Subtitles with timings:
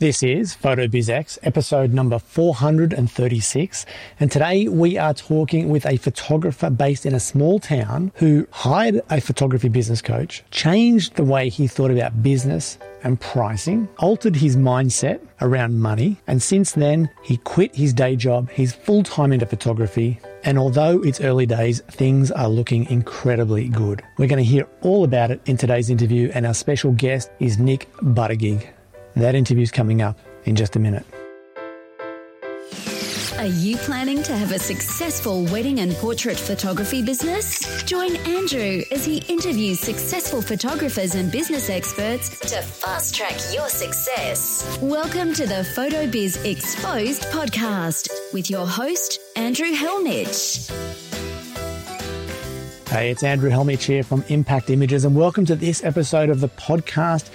[0.00, 3.84] This is PhotoBizX, episode number 436.
[4.20, 9.00] And today we are talking with a photographer based in a small town who hired
[9.10, 14.56] a photography business coach, changed the way he thought about business and pricing, altered his
[14.56, 16.16] mindset around money.
[16.28, 18.50] And since then, he quit his day job.
[18.50, 20.20] He's full time into photography.
[20.44, 24.04] And although it's early days, things are looking incredibly good.
[24.16, 26.30] We're going to hear all about it in today's interview.
[26.32, 28.77] And our special guest is Nik Buttigieg.
[29.18, 31.04] That interview's coming up in just a minute.
[33.36, 37.82] Are you planning to have a successful wedding and portrait photography business?
[37.84, 44.78] Join Andrew as he interviews successful photographers and business experts to fast track your success.
[44.80, 50.70] Welcome to the PhotoBiz Exposed podcast with your host, Andrew Hellmich.
[52.88, 56.48] Hey, it's Andrew Hellmich here from Impact Images, and welcome to this episode of the
[56.48, 57.30] podcast.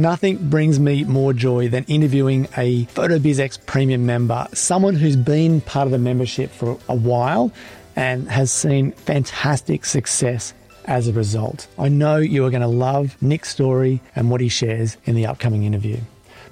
[0.00, 5.86] Nothing brings me more joy than interviewing a PhotoBizX premium member, someone who's been part
[5.86, 7.50] of the membership for a while
[7.96, 11.66] and has seen fantastic success as a result.
[11.76, 15.26] I know you are going to love Nik's story and what he shares in the
[15.26, 15.98] upcoming interview.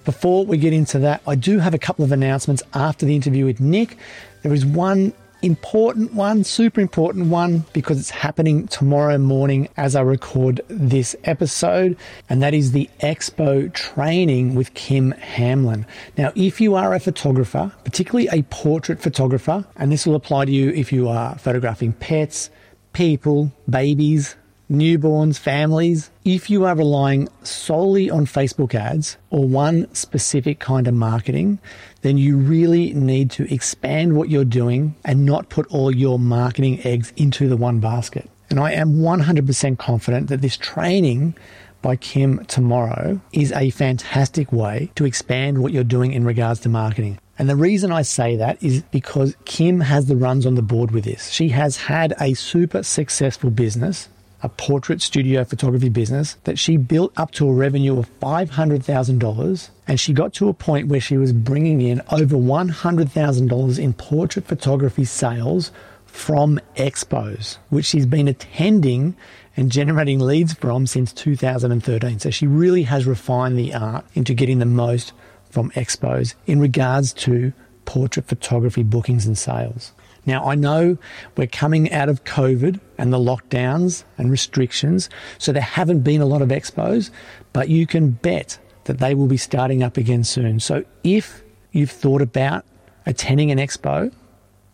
[0.05, 3.45] Before we get into that, I do have a couple of announcements after the interview
[3.45, 3.97] with Nik.
[4.42, 10.01] There is one important one, super important one, because it's happening tomorrow morning as I
[10.01, 11.97] record this episode,
[12.29, 15.87] and that is the Expo training with Kim Hamlin.
[16.17, 20.53] Now, if you are a photographer, particularly a portrait photographer, and this will apply to
[20.53, 22.51] you if you are photographing pets,
[22.92, 24.37] people, babies,
[24.70, 30.95] newborns, families, if you are relying solely on Facebook ads or one specific kind of
[30.95, 31.59] marketing,
[32.07, 36.81] then you really need to expand what you're doing and not put all your marketing
[36.85, 38.31] eggs into the one basket.
[38.48, 41.35] And I am 100% confident that this training
[41.83, 46.69] by Kim tomorrow is a fantastic way to expand what you're doing in regards to
[46.69, 47.19] marketing.
[47.41, 50.93] And the reason I say that is because Kim has the runs on the board
[50.93, 51.31] with this.
[51.31, 54.09] She has had a super successful business
[54.42, 59.69] a portrait studio photography business that she built up to a revenue of $500,000.
[59.89, 64.47] And she got to a point where she was bringing in over $100,000 in portrait
[64.47, 65.70] photography sales
[66.05, 69.17] from expos, which she's been attending
[69.57, 72.18] and generating leads from since 2013.
[72.18, 75.13] So she really has refined the art into getting the most
[75.51, 77.53] from expos in regards to
[77.86, 79.92] portrait photography bookings and sales.
[80.27, 80.98] Now, I know
[81.37, 86.27] we're coming out of COVID and the lockdowns and restrictions, so there haven't been a
[86.27, 87.11] lot of expos,
[87.53, 90.61] but you can bet that they will be starting up again soon.
[90.61, 91.42] So if
[91.73, 92.65] you've thought about
[93.07, 94.13] attending an expo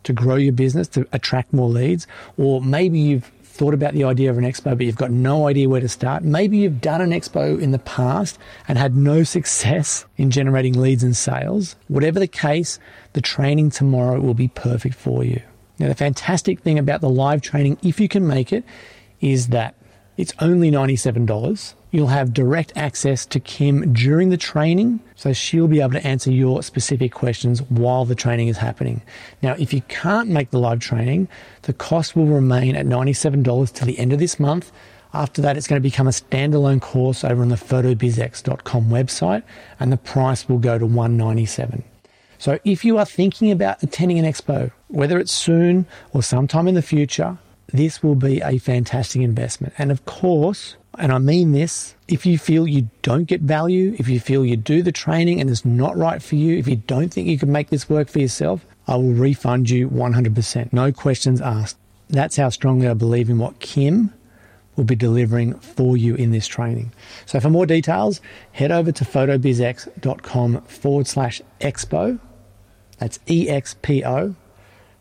[0.04, 4.30] to grow your business, to attract more leads, or maybe you've thought about the idea
[4.30, 6.24] of an expo, but you've got no idea where to start.
[6.24, 11.02] Maybe you've done an expo in the past and had no success in generating leads
[11.02, 11.76] and sales.
[11.88, 12.78] Whatever the case,
[13.12, 15.42] the training tomorrow will be perfect for you.
[15.78, 18.64] Now, the fantastic thing about the live training, if you can make it,
[19.20, 19.74] is that
[20.22, 21.74] it's only $97.
[21.90, 26.30] You'll have direct access to Kim during the training, so she'll be able to answer
[26.30, 29.02] your specific questions while the training is happening.
[29.42, 31.26] Now, if you can't make the live training,
[31.62, 34.70] the cost will remain at $97 to the end of this month.
[35.12, 39.42] After that, it's going to become a standalone course over on the photobizx.com website,
[39.80, 41.82] and the price will go to 197.
[42.38, 46.76] So if you are thinking about attending an expo, whether it's soon or sometime in
[46.76, 47.38] the future,
[47.72, 49.74] this will be a fantastic investment.
[49.78, 54.08] And of course, and I mean this, if you feel you don't get value, if
[54.08, 57.08] you feel you do the training and it's not right for you, if you don't
[57.08, 60.72] think you can make this work for yourself, I will refund you 100%.
[60.72, 61.78] No questions asked.
[62.08, 64.12] That's how strongly I believe in what Kim
[64.76, 66.92] will be delivering for you in this training.
[67.26, 68.20] So for more details,
[68.52, 72.18] head over to photobizx.com forward slash expo.
[72.98, 74.34] That's E X P O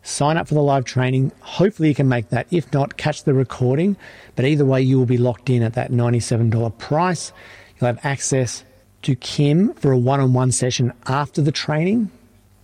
[0.04, 1.32] sign up for the live training.
[1.42, 2.48] Hopefully, you can make that.
[2.52, 3.98] If not, catch the recording.
[4.36, 7.32] But either way, you will be locked in at that $97 price.
[7.80, 8.64] You'll have access
[9.04, 12.12] to Kim for a one on one session after the training,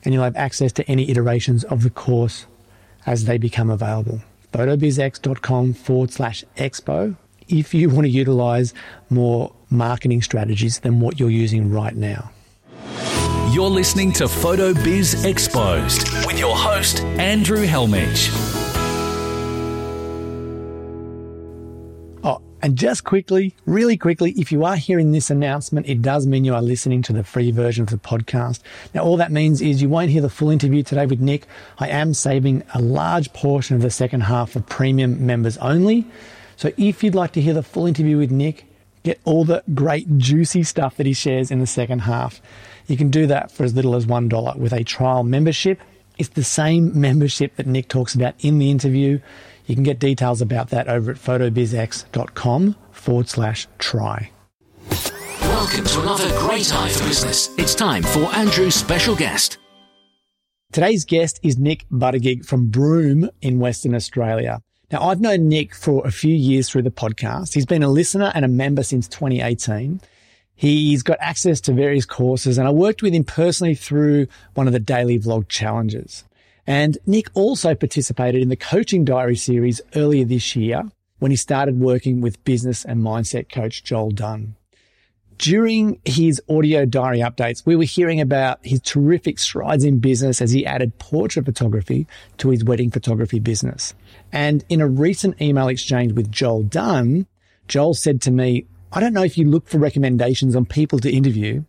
[0.04, 2.46] and you'll have access to any iterations of the course
[3.06, 4.22] as they become available.
[4.54, 7.16] photobizx.com forward slash expo
[7.48, 8.74] if you want to utilize
[9.10, 12.30] more marketing strategies than what you're using right now.
[13.50, 18.30] You're listening to Photo Biz Exposed with your host, Andrew Hellmich.
[22.26, 26.44] Oh, and just quickly, really quickly, if you are hearing this announcement, it does mean
[26.44, 28.60] you are listening to the free version of the podcast.
[28.94, 31.48] Now, all that means is you won't hear the full interview today with Nik.
[31.80, 36.06] I am saving a large portion of the second half for premium members only.
[36.58, 38.66] So if you'd like to hear the full interview with Nik,
[39.04, 42.42] get all the great juicy stuff that he shares in the second half.
[42.88, 45.80] You can do that for as little as $1 with a trial membership.
[46.18, 49.20] It's the same membership that Nik talks about in the interview.
[49.66, 54.32] You can get details about that over at photobizx.com forward slash try.
[55.42, 57.50] Welcome to another great eye for business.
[57.58, 59.58] It's time for Andrew's special guest.
[60.72, 64.62] Today's guest is Nik Buttigieg from Broome in Western Australia.
[64.92, 67.54] Now, I've known Nik for a few years through the podcast.
[67.54, 70.00] He's been a listener and a member since 2018.
[70.58, 74.74] He's got access to various courses and I worked with him personally through one of
[74.74, 76.24] the daily vlog challenges.
[76.66, 80.84] And Nik also participated in the coaching diary series earlier this year
[81.20, 84.56] when he started working with business and mindset coach Johl Dunn.
[85.38, 90.52] During his audio diary updates, we were hearing about his terrific strides in business as
[90.52, 92.08] he added portrait photography
[92.38, 93.94] to his wedding photography business.
[94.32, 97.28] And in a recent email exchange with Johl Dunn,
[97.68, 101.12] Johl said to me, I don't know if you look for recommendations on people to
[101.12, 101.66] interview,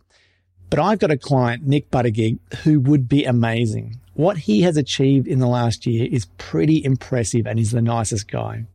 [0.69, 3.99] but I've got a client, Nik Buttigieg, who would be amazing.
[4.13, 8.31] What he has achieved in the last year is pretty impressive and he's the nicest
[8.31, 8.65] guy,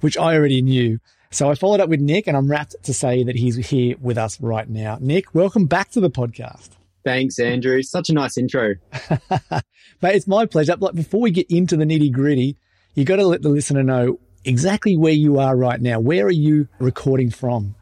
[0.00, 0.98] which I already knew.
[1.30, 4.18] So I followed up with Nik and I'm rapt to say that he's here with
[4.18, 4.98] us right now.
[5.00, 6.70] Nik, welcome back to the podcast.
[7.02, 7.82] Thanks, Andrew.
[7.82, 8.74] Such a nice intro.
[9.30, 10.76] Mate, it's my pleasure.
[10.76, 12.58] Like before we get into the nitty gritty,
[12.94, 15.98] you got to let the listener know exactly where you are right now.
[15.98, 17.74] Where are you recording from?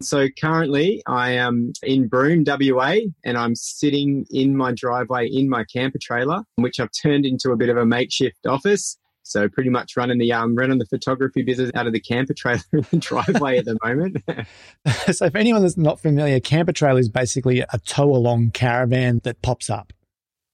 [0.00, 5.64] So currently I am in Broome, WA, and I'm sitting in my driveway in my
[5.64, 8.98] camper trailer, which I've turned into a bit of a makeshift office.
[9.22, 12.62] So pretty much running the um running the photography business out of the camper trailer
[12.72, 14.22] in the driveway at the moment.
[15.12, 19.42] so for anyone that's not familiar, camper trailer is basically a tow along caravan that
[19.42, 19.92] pops up.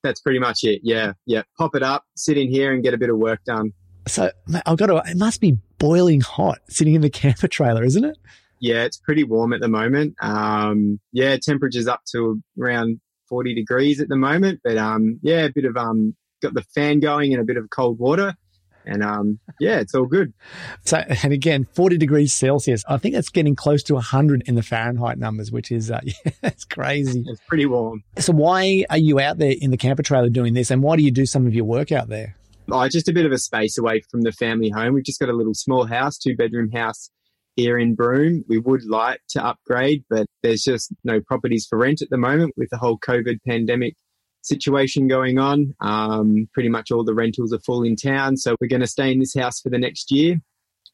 [0.02, 0.80] That's pretty much it.
[0.82, 1.42] Yeah, yeah.
[1.58, 3.72] Pop it up, sit in here, and get a bit of work done.
[4.08, 4.30] So
[4.66, 5.02] I've got to.
[5.06, 8.16] It must be boiling hot sitting in the camper trailer, isn't it?
[8.62, 10.14] Yeah, it's pretty warm at the moment.
[10.22, 15.52] Um, yeah, temperatures up to around 40 degrees at the moment, but um, yeah, a
[15.52, 18.34] bit of um, got the fan going and a bit of cold water
[18.84, 20.32] and um, yeah, it's all good.
[20.84, 22.84] So, and again, 40 degrees Celsius.
[22.88, 26.14] I think it's getting close to 100 in the Fahrenheit numbers, which is, uh, yeah,
[26.42, 27.24] it's crazy.
[27.26, 28.02] It's pretty warm.
[28.18, 30.70] So, why are you out there in the camper trailer doing this?
[30.70, 32.36] And why do you do some of your work out there?
[32.70, 34.94] Oh, just a bit of a space away from the family home.
[34.94, 37.10] We've just got a little small house, two bedroom house
[37.56, 38.44] here in Broome.
[38.48, 42.54] We would like to upgrade, but there's just no properties for rent at the moment
[42.56, 43.94] with the whole COVID pandemic
[44.42, 45.74] situation going on.
[45.80, 48.36] Um, pretty much all the rentals are full in town.
[48.36, 50.40] So we're going to stay in this house for the next year.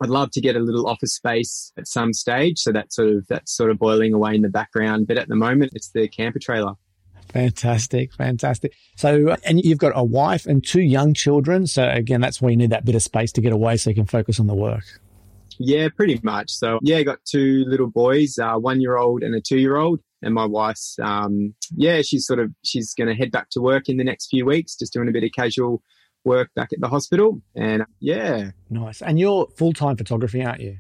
[0.01, 2.59] I'd love to get a little office space at some stage.
[2.59, 5.09] So that's sort of, that's sort of boiling away in the background.
[5.09, 6.75] But at the moment, it's the camper trailer.
[7.33, 8.75] Fantastic, fantastic.
[8.97, 11.67] So, and you've got a wife and two young children.
[11.67, 13.97] So again, that's why you need that bit of space to get away so you
[13.97, 14.85] can focus on the work.
[15.59, 16.51] Yeah, pretty much.
[16.51, 19.77] So yeah, I got two little boys, uh, one year old and a two year
[19.77, 23.61] old and my wife's um, yeah she's sort of she's going to head back to
[23.61, 25.83] work in the next few weeks just doing a bit of casual
[26.25, 27.41] work back at the hospital.
[27.55, 28.51] And yeah.
[28.71, 29.03] Nice.
[29.03, 30.79] And you're full-time photography aren't you?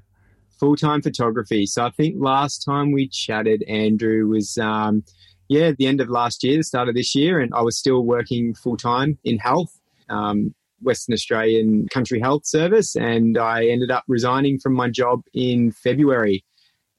[0.60, 1.66] Full-time photography.
[1.66, 5.04] So i think last time we chatted andrew was um,
[5.48, 8.02] yeah the end of last year the start of this year and i was still
[8.04, 9.72] working full-time in health.
[10.08, 15.72] Um, western australian country health service and i ended up resigning from my job in
[15.72, 16.44] february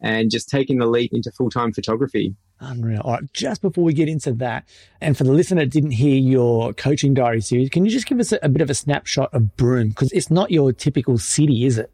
[0.01, 2.35] and just taking the leap into full time photography.
[2.61, 3.01] Unreal.
[3.01, 4.67] All right, just before we get into that,
[4.99, 8.19] and for the listener that didn't hear your coaching diary series, can you just give
[8.19, 9.89] us a, a bit of a snapshot of Broome?
[9.89, 11.91] Because it's not your typical city, is it?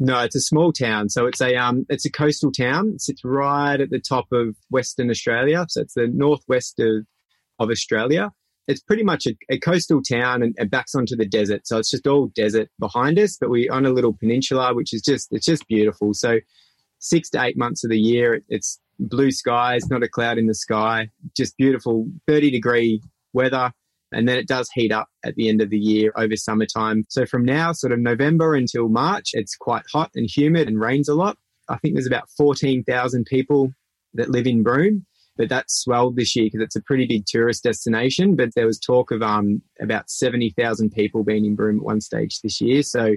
[0.00, 1.08] No, it's a small town.
[1.10, 2.92] So it's a um, it's a coastal town.
[2.94, 5.64] It sits right at the top of Western Australia.
[5.68, 7.06] So it's the northwest of
[7.58, 8.32] of Australia.
[8.66, 11.66] It's pretty much a, a coastal town and it backs onto the desert.
[11.66, 15.02] So it's just all desert behind us, but we're on a little peninsula, which is
[15.02, 16.14] just it's just beautiful.
[16.14, 16.38] So
[16.98, 20.54] six to eight months of the year, it's blue skies, not a cloud in the
[20.54, 23.02] sky, just beautiful 30 degree
[23.32, 23.72] weather.
[24.12, 27.04] And then it does heat up at the end of the year over summertime.
[27.08, 31.08] So from now, sort of November until March, it's quite hot and humid and rains
[31.08, 31.36] a lot.
[31.68, 33.72] I think there's about 14,000 people
[34.14, 35.04] that live in Broome,
[35.36, 38.36] but that's swelled this year because it's a pretty big tourist destination.
[38.36, 42.40] But there was talk of um, about 70,000 people being in Broome at one stage
[42.40, 42.82] this year.
[42.82, 43.16] So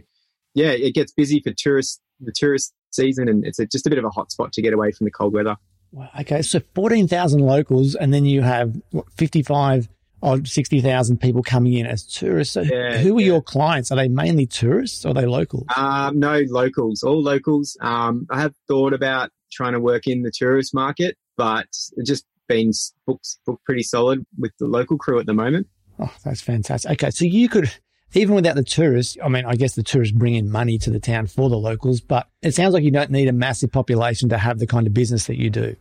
[0.54, 4.00] yeah, it gets busy for tourists, the tourist season, and it's a, just a bit
[4.00, 5.56] of a hot spot to get away from the cold weather.
[5.92, 6.10] Wow.
[6.20, 9.88] Okay, so 14,000 locals, and then you have what, 55
[10.22, 12.54] or 60,000 people coming in as tourists.
[12.56, 13.28] So yeah, who are yeah.
[13.28, 13.92] your clients?
[13.92, 15.66] Are they mainly tourists or are they locals?
[15.76, 17.78] Um, no, locals, all locals.
[17.82, 21.68] Um, I have thought about trying to work in the tourist market, but
[22.04, 22.72] just been
[23.06, 25.68] booked, booked pretty solid with the local crew at the moment.
[26.00, 26.92] Oh, that's fantastic.
[26.92, 27.72] Okay, so you could
[28.14, 31.00] even without the tourists, I mean, I guess the tourists bring in money to the
[31.00, 34.38] town for the locals, but it sounds like you don't need a massive population to
[34.38, 35.76] have the kind of business that you do.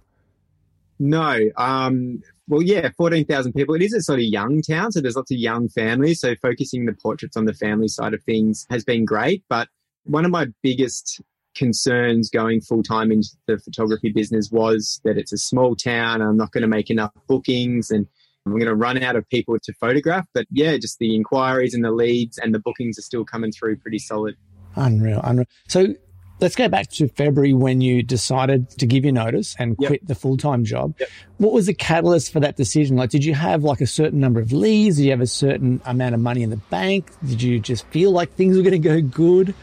[0.98, 1.38] No.
[1.56, 3.75] Um, well, yeah, 14,000 people.
[3.75, 6.20] It is a sort of young town, so there's lots of young families.
[6.20, 9.44] So focusing the portraits on the family side of things has been great.
[9.48, 9.68] But
[10.04, 11.20] one of my biggest
[11.56, 16.22] concerns going full time into the photography business was that it's a small town.
[16.22, 18.06] I'm not going to make enough bookings and
[18.44, 20.26] I'm going to run out of people to photograph.
[20.32, 23.78] But yeah, just the inquiries and the leads and the bookings are still coming through
[23.78, 24.36] pretty solid.
[24.76, 25.46] Unreal, unreal.
[25.68, 25.94] So
[26.38, 29.88] let's go back to February when you decided to give your notice and Yep.
[29.88, 30.94] quit the full time job.
[31.00, 31.08] Yep.
[31.38, 32.96] What was the catalyst for that decision?
[32.96, 34.96] Like, did you have like a certain number of leads?
[34.98, 37.10] Did you have a certain amount of money in the bank?
[37.26, 39.54] Did you just feel like things were going to go good?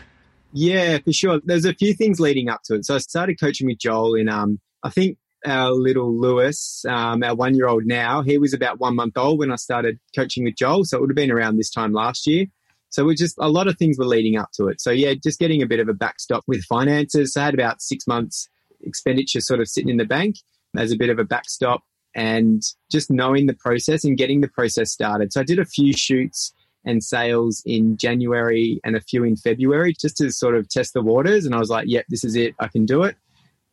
[0.55, 1.41] Yeah, for sure.
[1.43, 2.85] There's a few things leading up to it.
[2.85, 7.35] So I started coaching with Johl in, um, I think our little Lewis, um, our
[7.35, 10.55] one year old now, he was about one month old when I started coaching with
[10.55, 10.85] Johl.
[10.85, 12.45] So it would have been around this time last year.
[12.89, 14.79] So we're just, a lot of things were leading up to it.
[14.79, 17.33] So yeah, just getting a bit of a backstop with finances.
[17.33, 18.47] So I had about six months
[18.81, 20.35] expenditure sort of sitting in the bank
[20.77, 21.81] as a bit of a backstop
[22.13, 25.33] and just knowing the process and getting the process started.
[25.33, 26.53] So I did a few shoots
[26.85, 31.01] and sales in January and a few in February just to sort of test the
[31.01, 31.45] waters.
[31.45, 32.55] And I was like, yep, this is it.
[32.59, 33.15] I can do it.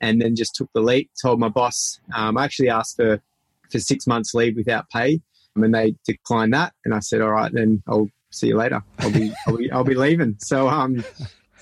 [0.00, 3.20] And then just took the leap, told my boss, um, I actually asked for,
[3.70, 5.20] for six months leave without pay.
[5.56, 6.72] And they declined that.
[6.84, 8.82] And I said, all right, then I'll see you later.
[9.00, 10.36] I'll be, I'll be, I'll be leaving.
[10.38, 11.04] So, um,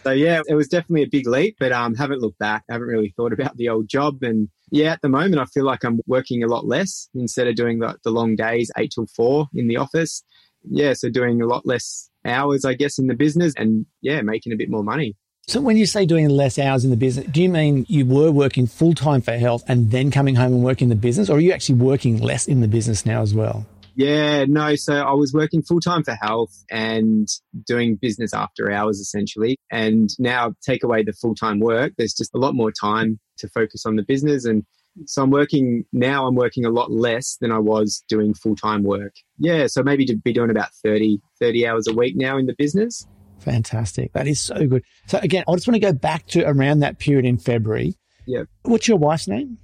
[0.05, 2.63] so yeah, it was definitely a big leap, but um, haven't looked back.
[2.69, 4.23] I haven't really thought about the old job.
[4.23, 7.57] And yeah, at the moment, I feel like I'm working a lot less instead of
[7.57, 10.23] doing the, the long days, eight till four in the office.
[10.65, 14.53] Yeah, so doing a lot less hours, I guess, in the business and yeah, making
[14.53, 15.17] a bit more money.
[15.47, 18.31] So when you say doing less hours in the business, do you mean you were
[18.31, 21.41] working full time for health and then coming home and working the business, or are
[21.41, 23.67] you actually working less in the business now as well?
[23.99, 24.77] Yeah, no.
[24.77, 27.27] So I was working full time for health and
[27.67, 29.57] doing business after hours essentially.
[29.73, 33.49] And now take away the full time work, there's just a lot more time to
[33.49, 34.45] focus on the business.
[34.45, 34.65] And
[35.07, 38.83] so I'm working now, I'm working a lot less than I was doing full time
[38.83, 39.15] work.
[39.39, 42.55] Yeah, so maybe to be doing about 30, 30 hours a week now in the
[42.57, 43.07] business.
[43.41, 44.13] Fantastic.
[44.13, 44.83] That is so good.
[45.07, 47.95] So again, I just want to go back to around that period in February.
[48.27, 48.45] Yeah.
[48.63, 49.59] What's your wife's name?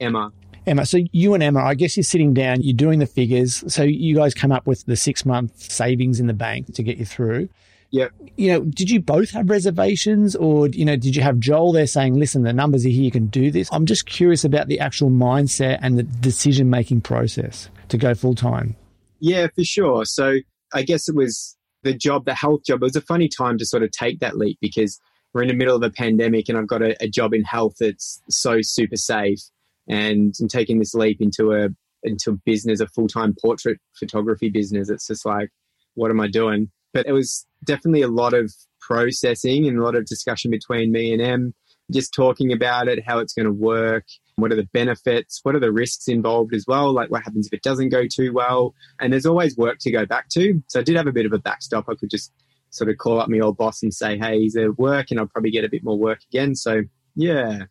[0.00, 0.32] Emma.
[0.66, 0.86] Emma.
[0.86, 3.62] So you and Emma, I guess you're sitting down, you're doing the figures.
[3.72, 6.98] So you guys come up with the six month savings in the bank to get
[6.98, 7.48] you through.
[7.90, 8.12] Yep.
[8.36, 11.86] You know, did you both have reservations or, you know, did you have Johl there
[11.86, 13.68] saying, listen, the numbers are here, you can do this?
[13.72, 18.34] I'm just curious about the actual mindset and the decision making process to go full
[18.34, 18.76] time.
[19.20, 20.04] Yeah, for sure.
[20.04, 20.38] So
[20.74, 22.82] I guess it was the job, the health job.
[22.82, 24.98] It was a funny time to sort of take that leap because
[25.32, 27.74] we're in the middle of a pandemic and I've got a, a job in health
[27.78, 29.40] that's so super safe.
[29.88, 31.68] And I'm taking this leap into a
[32.02, 34.90] into a business, a full time portrait photography business.
[34.90, 35.50] It's just like,
[35.94, 36.70] what am I doing?
[36.96, 38.50] But it was definitely a lot of
[38.80, 41.54] processing and a lot of discussion between me and Em,
[41.92, 44.04] just talking about it, how it's going to work,
[44.36, 47.52] what are the benefits, what are the risks involved as well, like what happens if
[47.52, 48.74] it doesn't go too well.
[48.98, 50.62] And there's always work to go back to.
[50.68, 51.84] So I did have a bit of a backstop.
[51.86, 52.32] I could just
[52.70, 55.10] sort of call up my old boss and say, hey, is there work?
[55.10, 56.54] And I'll probably get a bit more work again.
[56.54, 56.80] So
[57.14, 57.64] yeah.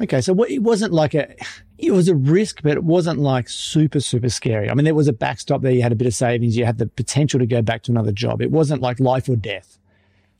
[0.00, 1.34] Okay, so it wasn't like a,
[1.78, 4.68] it was a risk, but it wasn't like super, super scary.
[4.68, 5.72] I mean, there was a backstop there.
[5.72, 6.56] You had a bit of savings.
[6.56, 8.42] You had the potential to go back to another job.
[8.42, 9.78] It wasn't like life or death.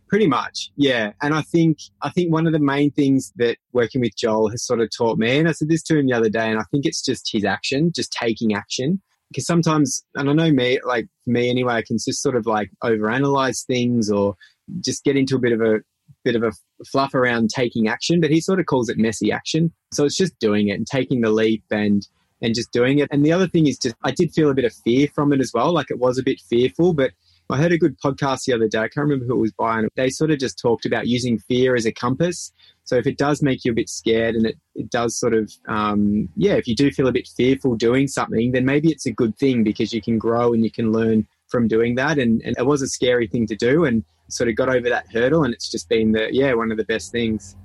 [0.08, 1.12] Pretty much, yeah.
[1.22, 4.64] And I think I think one of the main things that working with Johl has
[4.64, 6.64] sort of taught me, and I said this to him the other day, and I
[6.70, 9.00] think it's just his action, just taking action.
[9.30, 12.70] Because sometimes, and I know me, like me anyway, I can just sort of like
[12.84, 14.36] overanalyze things or
[14.80, 15.80] just get into a bit of a
[16.24, 16.52] bit of a
[16.90, 18.20] fluff around taking action.
[18.20, 19.72] But he sort of calls it messy action.
[19.92, 22.06] So it's just doing it and taking the leap and
[22.42, 23.08] and just doing it.
[23.10, 25.40] And the other thing is just I did feel a bit of fear from it
[25.40, 25.72] as well.
[25.72, 27.12] Like it was a bit fearful, but
[27.50, 28.78] I heard a good podcast the other day.
[28.78, 31.38] I can't remember who it was by, and they sort of just talked about using
[31.38, 32.52] fear as a compass.
[32.84, 35.50] So if it does make you a bit scared and it, it does sort of,
[35.68, 39.12] um, yeah, if you do feel a bit fearful doing something, then maybe it's a
[39.12, 42.18] good thing because you can grow and you can learn from doing that.
[42.18, 45.10] And, and it was a scary thing to do and sort of got over that
[45.12, 45.44] hurdle.
[45.44, 47.56] And it's just been the, yeah, one of the best things.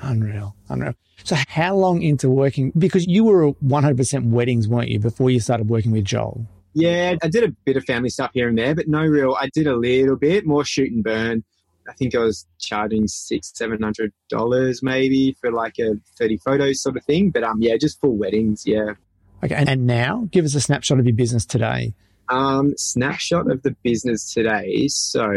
[0.00, 0.94] Unreal, unreal.
[1.24, 5.68] So how long into working, because you were 100% weddings, weren't you, before you started
[5.68, 6.46] working with Johl?
[6.74, 9.34] Yeah, I did a bit of family stuff here and there, but no real.
[9.40, 11.42] I did a little bit more shoot and burn.
[11.88, 16.82] I think I was charging six, seven hundred dollars maybe for like a thirty photos
[16.82, 17.30] sort of thing.
[17.30, 18.64] But um, yeah, just full weddings.
[18.66, 18.92] Yeah.
[19.42, 21.94] Okay, and, and now give us a snapshot of your business today.
[22.28, 24.88] Um, snapshot of the business today.
[24.88, 25.32] So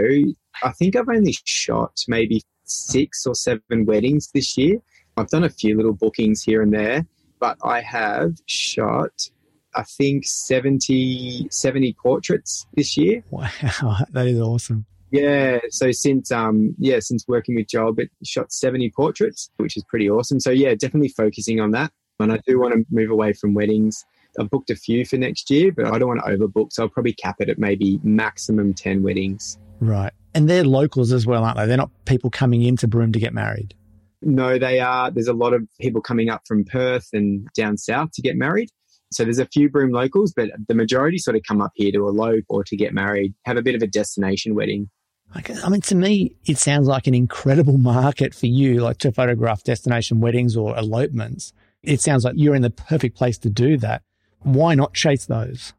[0.64, 4.78] I think I've only shot maybe six or seven weddings this year.
[5.18, 7.06] I've done a few little bookings here and there,
[7.40, 9.30] but I have shot
[9.76, 13.24] I think 70, 70 portraits this year.
[13.30, 13.48] Wow,
[14.12, 14.86] that is awesome.
[15.12, 19.84] Yeah, so since um yeah since working with Johl, but shot seventy portraits, which is
[19.86, 20.40] pretty awesome.
[20.40, 21.92] So yeah, definitely focusing on that.
[22.20, 24.06] And I do want to move away from weddings.
[24.40, 26.90] I've booked a few for next year, but I don't want to overbook, so I'll
[26.90, 29.58] probably cap it at maybe maximum ten weddings.
[29.80, 31.66] Right, and they're locals as well, aren't they?
[31.66, 33.74] They're not people coming into Broome to get married.
[34.22, 35.12] No, they are.
[35.12, 38.70] There's a lot of people coming up from Perth and down south to get married.
[39.12, 42.08] So there's a few Broome locals, but the majority sort of come up here to
[42.08, 44.90] elope or to get married, have a bit of a destination wedding.
[45.34, 49.64] I mean, to me, it sounds like an incredible market for you, like to photograph
[49.64, 51.54] destination weddings or elopements.
[51.84, 54.04] It sounds like you're in the perfect place to do that.
[54.40, 55.74] Why not chase those?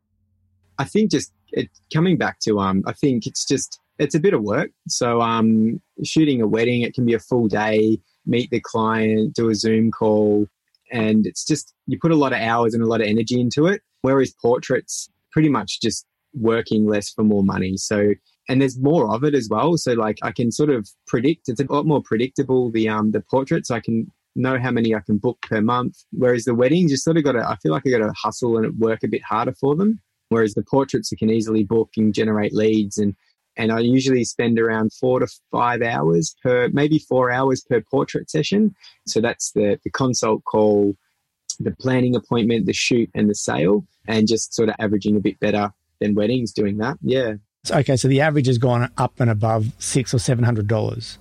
[0.78, 4.34] I think just it, coming back to, um, I think it's just, it's a bit
[4.34, 4.70] of work.
[4.88, 9.50] So, um, shooting a wedding, it can be a full day, meet the client, do
[9.50, 10.46] a Zoom call,
[10.90, 13.66] and it's just, you put a lot of hours and a lot of energy into
[13.66, 13.82] it.
[14.02, 17.76] Whereas portraits, pretty much just working less for more money.
[17.76, 18.14] So,
[18.48, 19.76] and there's more of it as well.
[19.76, 23.20] So like I can sort of predict, it's a lot more predictable, the, um, the
[23.20, 23.70] portraits.
[23.70, 25.98] I can know how many I can book per month.
[26.12, 28.56] Whereas the weddings, you sort of got to, I feel like I got to hustle
[28.56, 30.00] and work a bit harder for them.
[30.30, 32.96] Whereas the portraits, you can easily book and generate leads.
[32.98, 33.14] And,
[33.60, 38.30] and I usually spend around four to five hours per, maybe four hours per portrait
[38.30, 38.74] session.
[39.06, 40.96] So that's the, the consult call,
[41.58, 45.38] the planning appointment, the shoot and the sale, and just sort of averaging a bit
[45.40, 46.96] better than weddings doing that.
[47.02, 47.34] Yeah.
[47.70, 51.18] Okay, so the average has gone up and above six or seven hundred dollars.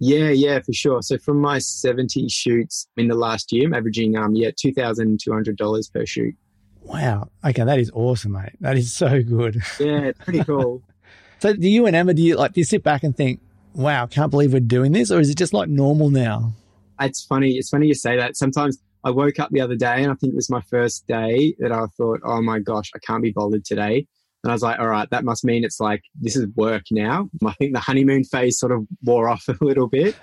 [0.00, 1.02] Yeah, yeah, for sure.
[1.02, 5.20] So from my seventy shoots in the last year, I'm averaging um yeah two thousand
[5.22, 6.34] two hundred dollars per shoot.
[6.82, 7.28] Wow.
[7.44, 8.56] Okay, that is awesome, mate.
[8.60, 9.62] That is so good.
[9.78, 10.82] Yeah, it's pretty cool.
[11.38, 13.40] so do you and Emma do you like do you sit back and think,
[13.74, 16.52] Wow, can't believe we're doing this, or is it just like normal now?
[17.00, 18.36] It's funny, it's funny you say that.
[18.36, 21.54] Sometimes I woke up the other day and I think it was my first day
[21.58, 24.06] that I thought, Oh my gosh, I can't be bothered today.
[24.46, 27.28] And I was like, all right, that must mean it's like, this is work now.
[27.44, 30.14] I think the honeymoon phase sort of wore off a little bit.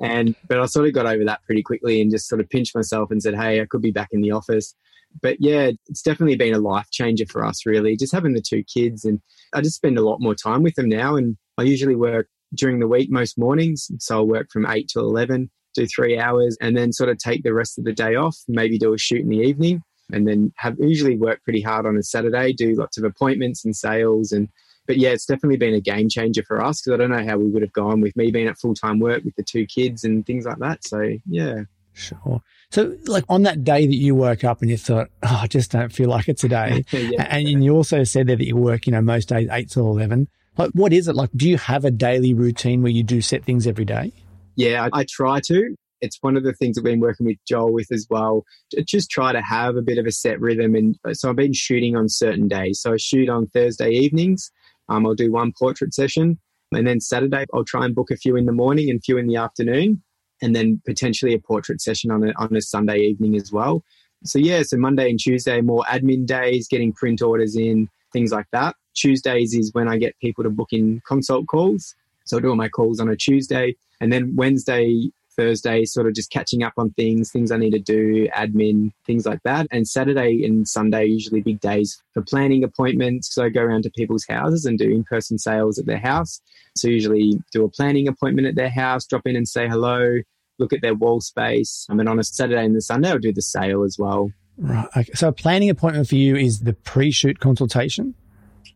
[0.00, 2.74] and, but I sort of got over that pretty quickly and just sort of pinched
[2.74, 4.74] myself and said, hey, I could be back in the office.
[5.22, 7.96] But yeah, it's definitely been a life changer for us, really.
[7.96, 9.04] Just having the two kids.
[9.04, 9.20] And
[9.52, 11.16] I just spend a lot more time with them now.
[11.16, 13.90] And I usually work during the week most mornings.
[13.98, 17.42] So I'll work from 8 to 11, do three hours, and then sort of take
[17.42, 20.52] the rest of the day off, maybe do a shoot in the evening and then
[20.56, 24.48] have usually work pretty hard on a Saturday, do lots of appointments and sales and
[24.86, 27.38] but yeah, it's definitely been a game changer for us because I don't know how
[27.38, 30.02] we would have gone with me being at full time work with the two kids
[30.02, 30.84] and things like that.
[30.84, 31.62] So yeah.
[32.00, 32.42] Sure.
[32.70, 35.70] So, like on that day that you woke up and you thought, oh, I just
[35.70, 36.84] don't feel like it today.
[36.92, 37.26] yeah.
[37.28, 40.28] And you also said there that you work, you know, most days 8 till 11.
[40.56, 41.30] Like, what is it like?
[41.34, 44.12] Do you have a daily routine where you do set things every day?
[44.56, 47.72] Yeah, I, I try to it's one of the things I've been working with Johl
[47.72, 48.44] with as well.
[48.84, 50.74] Just try to have a bit of a set rhythm.
[50.74, 52.80] And so I've been shooting on certain days.
[52.80, 54.50] So I shoot on Thursday evenings.
[54.88, 56.38] Um, I'll do one portrait session.
[56.72, 59.26] And then Saturday, I'll try and book a few in the morning and few in
[59.26, 60.02] the afternoon.
[60.42, 63.82] And then potentially a portrait session on a, on a Sunday evening as well.
[64.24, 68.46] So, yeah, so Monday and Tuesday, more admin days, getting print orders in, things like
[68.52, 68.76] that.
[68.94, 71.94] Tuesdays is when I get people to book in consult calls.
[72.24, 73.76] So I do all my calls on a Tuesday.
[74.00, 77.78] And then Wednesday, Thursday, sort of just catching up on things, things I need to
[77.78, 79.66] do, admin, things like that.
[79.70, 83.34] And Saturday and Sunday, usually big days for planning appointments.
[83.34, 86.40] So I go around to people's houses and do in person sales at their house.
[86.76, 90.18] So usually do a planning appointment at their house, drop in and say hello,
[90.58, 91.86] look at their wall space.
[91.90, 94.30] I mean, on a Saturday and the Sunday, I'll do the sale as well.
[94.58, 94.88] Right.
[94.96, 95.12] Okay.
[95.14, 98.14] So a planning appointment for you is the pre-shoot consultation?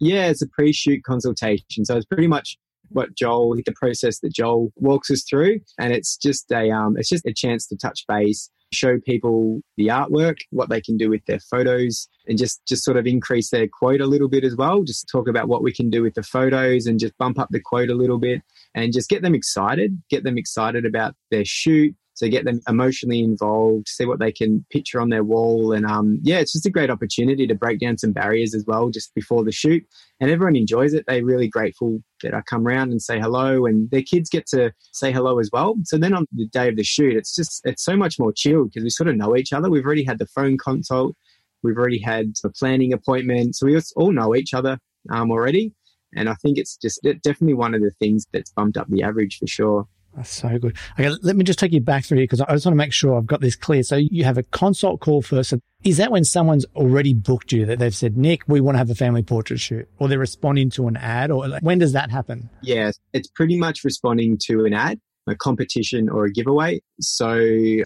[0.00, 1.84] Yeah, it's a pre-shoot consultation.
[1.84, 5.60] So it's pretty much what Johl, the process that Johl walks us through.
[5.78, 9.88] And it's just a, um, it's just a chance to touch base, show people the
[9.88, 13.68] artwork, what they can do with their photos, and just, just sort of increase their
[13.68, 14.82] quote a little bit as well.
[14.82, 17.60] Just talk about what we can do with the photos and just bump up the
[17.60, 18.42] quote a little bit
[18.74, 23.20] and just get them excited, get them excited about their shoot, so get them emotionally
[23.20, 25.72] involved, see what they can picture on their wall.
[25.72, 28.88] And um, yeah, it's just a great opportunity to break down some barriers as well
[28.88, 29.84] just before the shoot.
[30.20, 31.04] And everyone enjoys it.
[31.06, 34.72] They're really grateful that I come around and say hello, and their kids get to
[34.92, 35.74] say hello as well.
[35.84, 38.70] So then on the day of the shoot, it's just, it's so much more chilled
[38.70, 39.68] because we sort of know each other.
[39.68, 41.16] We've already had the phone consult,
[41.62, 43.56] we've already had a planning appointment.
[43.56, 44.78] So we all know each other
[45.10, 45.72] um, already.
[46.16, 49.38] And I think it's just definitely one of the things that's bumped up the average
[49.38, 49.88] for sure.
[50.16, 50.76] That's so good.
[50.98, 52.92] Okay, let me just take you back through here because I just want to make
[52.92, 53.82] sure I've got this clear.
[53.82, 55.54] So you have a consult call first.
[55.82, 58.90] Is that when someone's already booked you that they've said, Nik, we want to have
[58.90, 62.10] a family portrait shoot or they're responding to an ad or like, when does that
[62.10, 62.48] happen?
[62.62, 65.00] Yeah, it's pretty much responding to an ad.
[65.26, 66.80] a competition or a giveaway.
[67.00, 67.34] So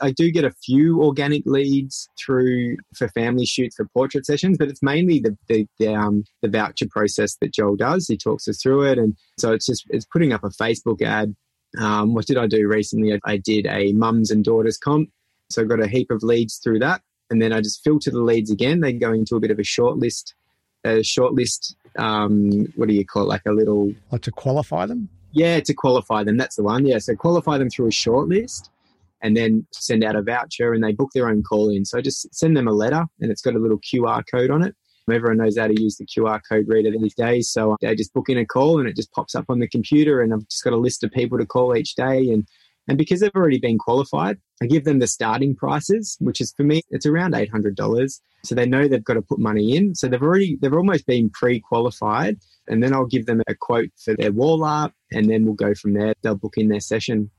[0.02, 4.68] I do get a few organic leads through for family shoots for portrait sessions, but
[4.68, 8.06] it's mainly the the, the, um, the voucher process that Johl does.
[8.08, 11.34] He talks us through it, and so it's just it's putting up a Facebook ad.
[11.78, 13.12] Um, what did I do recently?
[13.14, 15.10] I, I did a mums and daughters comp,
[15.50, 18.22] so I got a heap of leads through that, and then I just filter the
[18.22, 18.80] leads again.
[18.80, 20.34] They go into a bit of a short list,
[20.84, 21.76] a short list.
[21.98, 23.28] Um, what do you call it?
[23.28, 25.08] Like a little Like to qualify them?
[25.32, 26.36] yeah, to qualify them.
[26.36, 26.86] That's the one.
[26.86, 28.70] Yeah, so qualify them through a short list
[29.20, 31.84] and then send out a voucher and they book their own call in.
[31.84, 34.74] So just send them a letter and it's got a little QR code on it.
[35.10, 37.50] Everyone knows how to use the QR code reader these days.
[37.50, 40.20] So they just book in a call and it just pops up on the computer
[40.20, 42.46] and I've just got a list of people to call each day and
[42.88, 46.62] and because they've already been qualified, I give them the starting prices, which is for
[46.62, 48.20] me, it's around eight hundred dollars.
[48.44, 49.94] So they know they've got to put money in.
[49.94, 54.16] So they've already they've almost been pre-qualified, and then I'll give them a quote for
[54.16, 56.14] their wall art, and then we'll go from there.
[56.22, 57.30] They'll book in their session.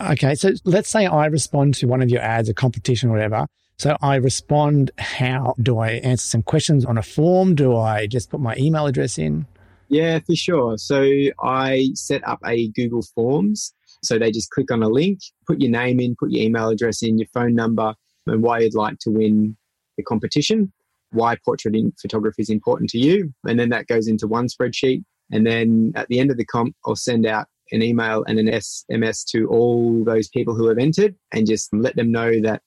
[0.00, 3.46] Okay, so let's say I respond to one of your ads, a competition whatever.
[3.78, 7.54] So I respond, how do I answer some questions on a form?
[7.54, 9.46] Do I just put my email address in?
[9.88, 10.78] Yeah, for sure.
[10.78, 11.06] So
[11.42, 13.74] I set up a Google Forms.
[14.02, 17.02] So they just click on a link, put your name in, put your email address
[17.02, 17.94] in, your phone number,
[18.26, 19.56] and why you'd like to win
[19.96, 20.72] the competition,
[21.10, 23.32] why portrait in photography is important to you.
[23.46, 25.02] And then that goes into one spreadsheet.
[25.30, 28.46] And then at the end of the comp, I'll send out an email and an
[28.46, 32.62] SMS to all those people who have entered and just let them know that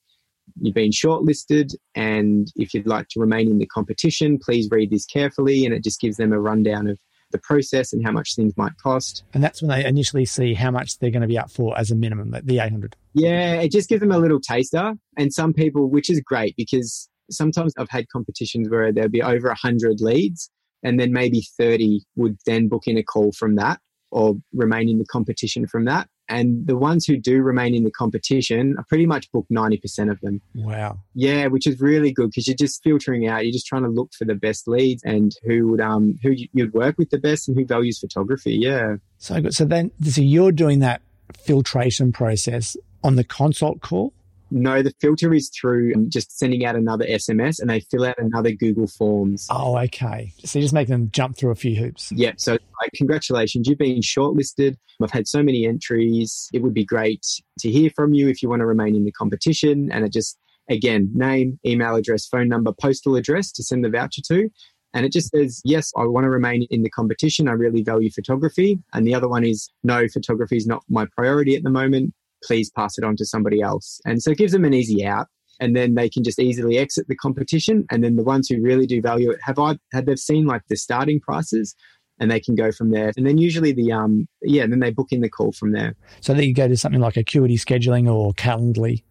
[0.59, 1.75] you've been shortlisted.
[1.95, 5.65] And if you'd like to remain in the competition, please read this carefully.
[5.65, 6.99] And it just gives them a rundown of
[7.31, 9.23] the process and how much things might cost.
[9.33, 11.91] And that's when they initially see how much they're going to be up for as
[11.91, 12.95] a minimum, like the 800.
[13.13, 14.93] Yeah, it just gives them a little taster.
[15.17, 19.47] And some people, which is great because sometimes I've had competitions where there'll be over
[19.47, 20.49] 100 leads
[20.83, 23.79] and then maybe 30 would then book in a call from that
[24.11, 26.07] or remain in the competition from that.
[26.29, 30.19] And the ones who do remain in the competition are pretty much booked 90% of
[30.21, 30.41] them.
[30.55, 30.99] Wow.
[31.15, 33.43] Yeah, which is really good because you're just filtering out.
[33.43, 36.73] You're just trying to look for the best leads and who would um who you'd
[36.73, 38.53] work with the best and who values photography.
[38.53, 38.97] Yeah.
[39.17, 39.53] So good.
[39.53, 41.01] So then, so you're doing that
[41.37, 44.13] filtration process on the consult call?
[44.51, 48.15] No, the filter is through um, just sending out another SMS and they fill out
[48.17, 49.47] another Google Forms.
[49.49, 50.33] Oh, okay.
[50.43, 52.11] So you just make them jump through a few hoops.
[52.11, 52.33] Yeah.
[52.37, 54.75] So, like, congratulations, you've been shortlisted.
[55.01, 56.49] I've had so many entries.
[56.53, 57.25] It would be great
[57.59, 59.91] to hear from you if you want to remain in the competition.
[59.91, 60.37] And it just,
[60.69, 64.49] again, name, email address, phone number, postal address to send the voucher to.
[64.93, 67.47] And it just says, yes, I want to remain in the competition.
[67.47, 68.79] I really value photography.
[68.93, 72.69] And the other one is, no, photography is not my priority at the moment please
[72.71, 73.99] pass it on to somebody else.
[74.05, 75.27] And so it gives them an easy out.
[75.61, 77.85] And then they can just easily exit the competition.
[77.91, 80.61] And then the ones who really do value it have I had they've seen like
[80.69, 81.75] the starting prices
[82.19, 83.11] and they can go from there.
[83.17, 85.95] And then usually the um yeah, then they book in the call from there.
[86.21, 89.03] So that you go to something like Acuity scheduling or Calendly.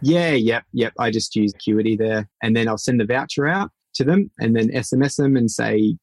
[0.00, 0.92] Yeah, yep, yep.
[0.98, 2.28] I just use Acuity there.
[2.42, 5.96] And then I'll send the voucher out to them and then SMS them and say,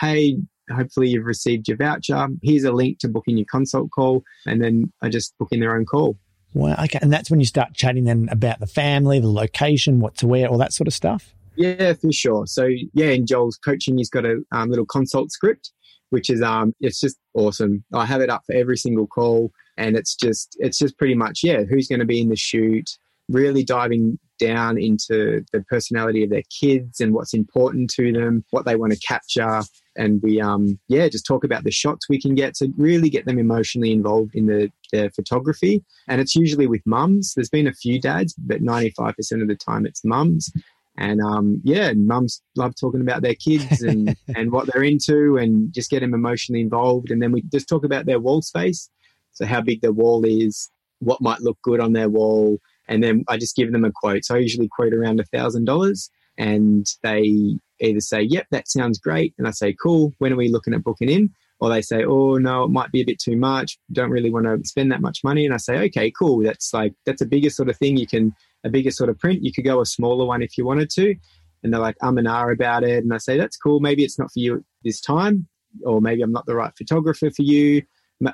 [0.00, 0.38] Hey,
[0.70, 2.28] hopefully you've received your voucher.
[2.42, 4.22] Here's a link to booking your consult call.
[4.46, 6.16] And then I just book in their own call.
[6.56, 6.98] Okay.
[7.00, 10.48] And that's when you start chatting then about the family, the location, what to wear,
[10.48, 11.34] all that sort of stuff.
[11.56, 12.46] Yeah, for sure.
[12.46, 15.70] So yeah, in Johl's coaching, he's got a um, little consult script,
[16.10, 17.84] which is um, it's just awesome.
[17.92, 21.40] I have it up for every single call, and it's just it's just pretty much
[21.42, 22.90] yeah, who's going to be in the shoot,
[23.28, 28.64] really diving down into the personality of their kids and what's important to them, what
[28.64, 29.62] they want to capture,
[29.96, 33.26] and we um yeah just talk about the shots we can get to really get
[33.26, 35.82] them emotionally involved in the their photography.
[36.06, 37.32] And it's usually with mums.
[37.34, 40.52] There's been a few dads but 95% of the time it's mums.
[40.98, 45.72] And um yeah mums love talking about their kids and and what they're into and
[45.72, 47.10] just get them emotionally involved.
[47.10, 48.90] And then we just talk about their wall space.
[49.32, 52.58] So how big their wall is what might look good on their wall.
[52.88, 54.24] And then i just give them a quote.
[54.24, 58.98] So i usually quote around a thousand dollars and they either say, yep, that sounds
[58.98, 59.34] great.
[59.38, 61.30] And I say, cool, when are we looking at booking in?
[61.60, 63.78] Or they say, oh, no, it might be a bit too much.
[63.92, 65.44] Don't really want to spend that much money.
[65.44, 66.42] And I say, okay, cool.
[66.42, 67.96] That's like, that's a bigger sort of thing.
[67.96, 69.44] You can, a bigger sort of print.
[69.44, 71.14] You could go a smaller one if you wanted to.
[71.62, 73.04] And they're like, um and ah about it.
[73.04, 73.78] And I say, that's cool.
[73.78, 75.46] Maybe it's not for you this time.
[75.84, 77.82] Or maybe I'm not the right photographer for you.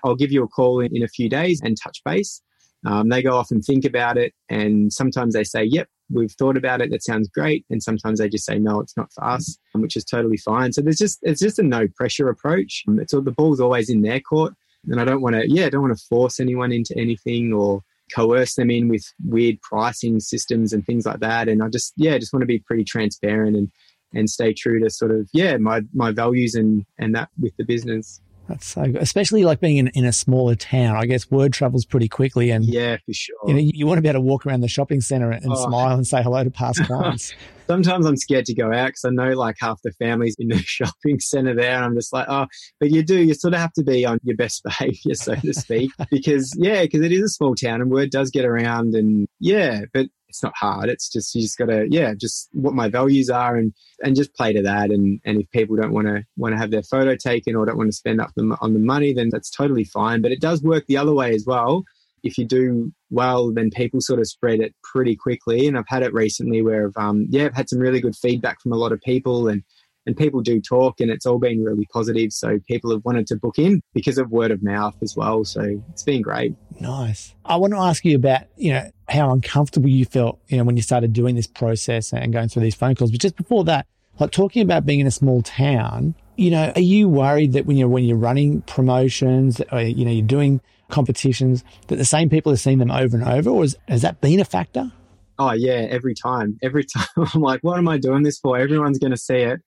[0.05, 2.43] I'll give you a call in, in a few days and touch base.
[2.87, 4.33] Um, they go off and think about it.
[4.49, 6.91] And sometimes they say, yep, we've thought about it.
[6.91, 7.65] That sounds great.
[7.71, 10.73] And sometimes they just say, no, it's not for us, which is totally fine.
[10.73, 12.85] So there's just, it's just a no pressure approach.
[12.89, 14.55] It's all, the ball's always in their court.
[14.89, 17.83] And I don't want to, yeah, I don't want to force anyone into anything or
[18.15, 21.49] coerce them in with weird pricing systems and things like that.
[21.49, 23.71] And I just, yeah, just want to be pretty transparent and,
[24.15, 27.65] and stay true to sort of, yeah, my, my values and, and that with the
[27.65, 28.21] business.
[28.49, 28.97] That's so good.
[28.97, 30.97] Especially like being in, in a smaller town.
[30.97, 33.37] I guess word travels pretty quickly and Yeah, for sure.
[33.47, 35.67] you know, you want to be able to walk around the shopping center and Oh.
[35.67, 37.35] smile and say hello to past clients.
[37.69, 40.57] Sometimes I'm scared to go out because I know like half the family's in the
[40.65, 41.75] shopping center there.
[41.77, 42.47] And I'm just like, oh,
[42.81, 45.53] but you do, you sort of have to be on your best behavior, so to
[45.53, 49.29] speak, because yeah, because it is a small town and word does get around and
[49.41, 50.89] yeah, but it's not hard.
[50.89, 53.73] It's just, you just got to, yeah, just what my values are and,
[54.05, 54.91] and just play to that.
[54.91, 57.79] And, and if people don't want to, want to have their photo taken or don't
[57.79, 60.21] want to spend up the, on the money, then that's totally fine.
[60.21, 61.85] But it does work the other way as well.
[62.23, 65.67] If you do well, then people sort of spread it pretty quickly.
[65.67, 68.61] And I've had it recently where I've, um, yeah, I've had some really good feedback
[68.61, 69.63] from a lot of people and,
[70.09, 72.33] and people do talk and it's all been really positive.
[72.33, 75.45] So people have wanted to book in because of word of mouth as well.
[75.45, 76.55] So it's been great.
[76.81, 77.35] Nice.
[77.45, 80.77] I want to ask you about, you know, how uncomfortable you felt, you know, when
[80.77, 83.11] you started doing this process and going through these phone calls.
[83.11, 83.87] But just before that,
[84.19, 87.77] like talking about being in a small town, you know, are you worried that when
[87.77, 92.51] you're when you're running promotions, or, you know, you're doing competitions, that the same people
[92.51, 94.91] are seeing them over and over, or is, has that been a factor?
[95.39, 96.59] Oh yeah, every time.
[96.63, 98.59] Every time I'm like, what am I doing this for?
[98.59, 99.61] Everyone's going to see it.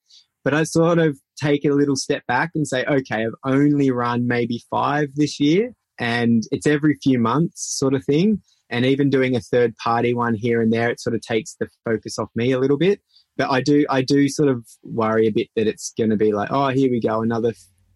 [0.44, 3.92] But I sort of take it a little step back and say, okay, I've only
[3.92, 8.42] run maybe five this year and it's every few months sort of thing.
[8.70, 11.68] And even doing a third party one here and there, it sort of takes the
[11.86, 13.02] focus off me a little bit.
[13.38, 16.32] But I do, I do sort of worry a bit that it's going to be
[16.32, 17.54] like, oh, here we go, another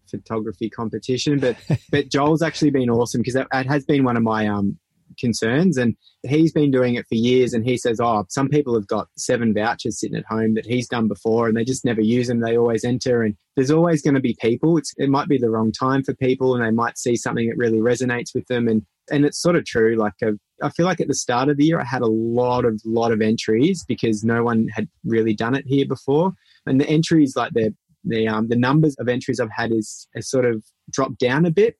[0.08, 1.40] photography competition.
[1.40, 1.56] But,
[1.90, 4.78] but Johl's actually been awesome because that, that has been one of my, um,
[5.18, 8.86] concerns and he's been doing it for years and he says oh some people have
[8.86, 12.28] got seven vouchers sitting at home that he's done before and they just never use
[12.28, 12.40] them.
[12.40, 14.76] They always enter and there's always going to be people.
[14.76, 17.56] It's, it might be the wrong time for people and they might see something that
[17.56, 20.30] really resonates with them and and it's sort of true like i
[20.62, 23.12] I feel like at the start of the year I had a lot of lot
[23.12, 26.32] of entries because no one had really done it here before
[26.64, 27.74] and the entries like the
[28.04, 31.50] the um the numbers of entries I've had is has sort of dropped down a
[31.50, 31.76] bit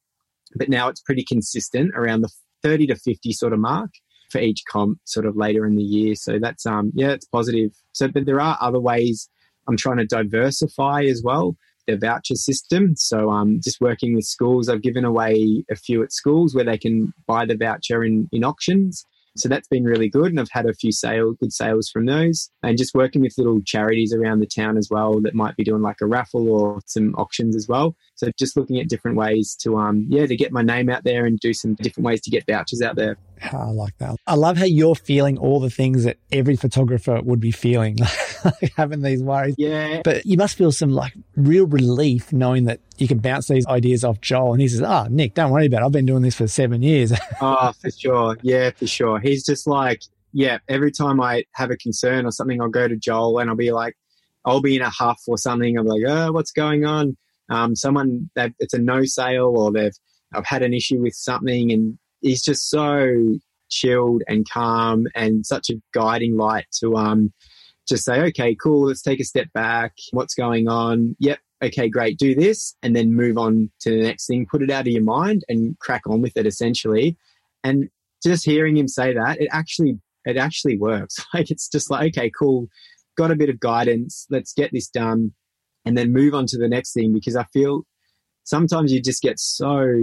[0.57, 2.31] but now it's pretty consistent around the
[2.66, 3.90] 30 to 50 sort of mark
[4.31, 6.16] for each comp sort of later in the year.
[6.16, 7.70] So that's um yeah, it's positive.
[7.92, 9.29] So but there are other ways
[9.68, 11.57] I'm trying to diversify as well.
[11.87, 12.94] The voucher system.
[12.96, 14.68] So um just working with schools.
[14.68, 18.42] I've given away a few at schools where they can buy the voucher in, in
[18.42, 19.07] auctions.
[19.38, 20.27] So that's been really good.
[20.27, 22.51] And I've had a few sale good sales from those.
[22.62, 25.83] And just working with little charities around the town as well that might be doing
[25.83, 27.94] like a raffle or some auctions as well.
[28.14, 31.27] So just looking at different ways to um yeah, to get my name out there
[31.27, 33.16] and do some different ways to get vouchers out there.
[33.42, 34.16] I like that.
[34.27, 37.99] I love how you're feeling all the things that every photographer would be feeling,
[38.44, 39.55] like having these worries.
[39.59, 40.03] Yeah.
[40.05, 44.05] But you must feel some like real relief knowing that you can bounce these ideas
[44.05, 44.53] off Johl.
[44.53, 45.87] And he says, Oh, Nik, don't worry about it.
[45.87, 47.12] I've been doing this for seven years.
[47.40, 48.37] Oh, for sure.
[48.42, 49.18] Yeah, for sure.
[49.18, 52.96] He's just like, yeah, every time I have a concern or something, I'll go to
[52.96, 53.96] Johl and I'll be like,
[54.44, 55.77] I'll be in a huff or something.
[55.77, 57.16] I'm like, oh, what's going on?
[57.49, 59.94] Um, someone that it's a no sale or they've,
[60.35, 65.71] I've had an issue with something and he's just so chilled and calm and such
[65.71, 67.33] a guiding light to, um,
[67.89, 69.93] just say, okay, cool, let's take a step back.
[70.11, 71.17] What's going on?
[71.21, 71.39] Yep.
[71.62, 72.19] Okay, great.
[72.19, 74.47] Do this and then move on to the next thing.
[74.51, 77.17] Put it out of your mind and crack on with it essentially.
[77.65, 77.89] And
[78.23, 81.25] just hearing him say that, it actually it actually works.
[81.35, 82.69] Like it's just like, okay, cool,
[83.17, 85.33] got a bit of guidance, let's get this done
[85.85, 87.85] and then move on to the next thing because I feel
[88.45, 89.95] sometimes you just get so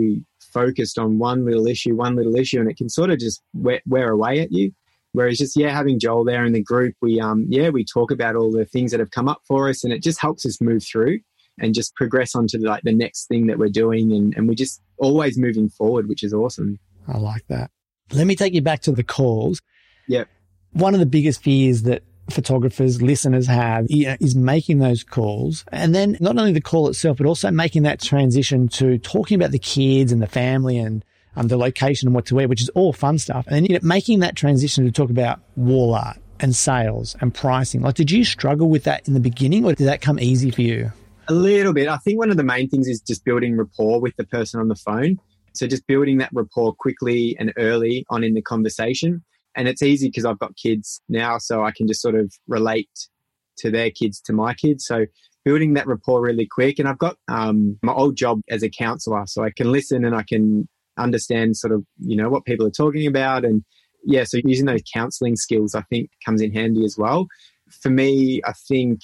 [0.54, 3.82] focused on one little issue, one little issue, and it can sort of just wear,
[3.86, 4.72] wear away at you.
[5.14, 8.36] Whereas just yeah, having Johl there in the group, we um yeah we talk about
[8.36, 10.84] all the things that have come up for us, and it just helps us move
[10.84, 11.20] through
[11.60, 14.56] and just progress on to like the next thing that we're doing, and and we're
[14.56, 16.80] just always moving forward, which is awesome.
[17.08, 17.70] I like that.
[18.12, 19.62] Let me take you back to the calls.
[20.08, 20.28] Yep.
[20.72, 25.66] One of the biggest fears that photographers, listeners have you know, is making those calls.
[25.72, 29.52] And then not only the call itself, but also making that transition to talking about
[29.52, 31.04] the kids and the family and
[31.36, 33.46] um, the location and what to wear, which is all fun stuff.
[33.48, 37.34] And then you know, making that transition to talk about wall art and sales and
[37.34, 37.82] pricing.
[37.82, 40.62] Like, did you struggle with that in the beginning or did that come easy for
[40.62, 40.92] you?
[41.30, 41.88] A little bit.
[41.88, 44.68] I think one of the main things is just building rapport with the person on
[44.68, 45.20] the phone.
[45.54, 49.24] So just building that rapport quickly and early on in the conversation.
[49.56, 52.90] And it's easy because I've got kids now, so I can just sort of relate
[53.58, 54.86] to their kids to my kids.
[54.86, 55.06] So
[55.46, 56.80] building that rapport really quick.
[56.80, 60.16] And I've got um, my old job as a counselor, so I can listen and
[60.16, 63.46] I can understand sort of, you know, what people are talking about.
[63.46, 63.64] And
[64.06, 67.28] yeah, so using those counseling skills, I think comes in handy as well.
[67.82, 69.02] For me, I think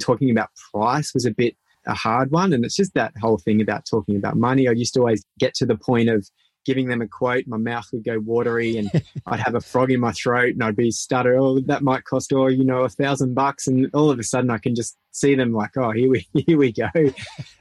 [0.00, 2.52] talking about price was a bit a hard one.
[2.52, 4.68] And it's just that whole thing about talking about money.
[4.68, 6.28] I used to always get to the point of
[6.70, 8.88] giving them a quote, my mouth would go watery and
[9.26, 12.32] I'd have a frog in my throat and I'd be stutter, oh, that might cost,
[12.32, 13.66] oh, you know, a thousand bucks.
[13.66, 16.56] And all of a sudden I can just see them like, oh, here we, here
[16.56, 16.88] we go.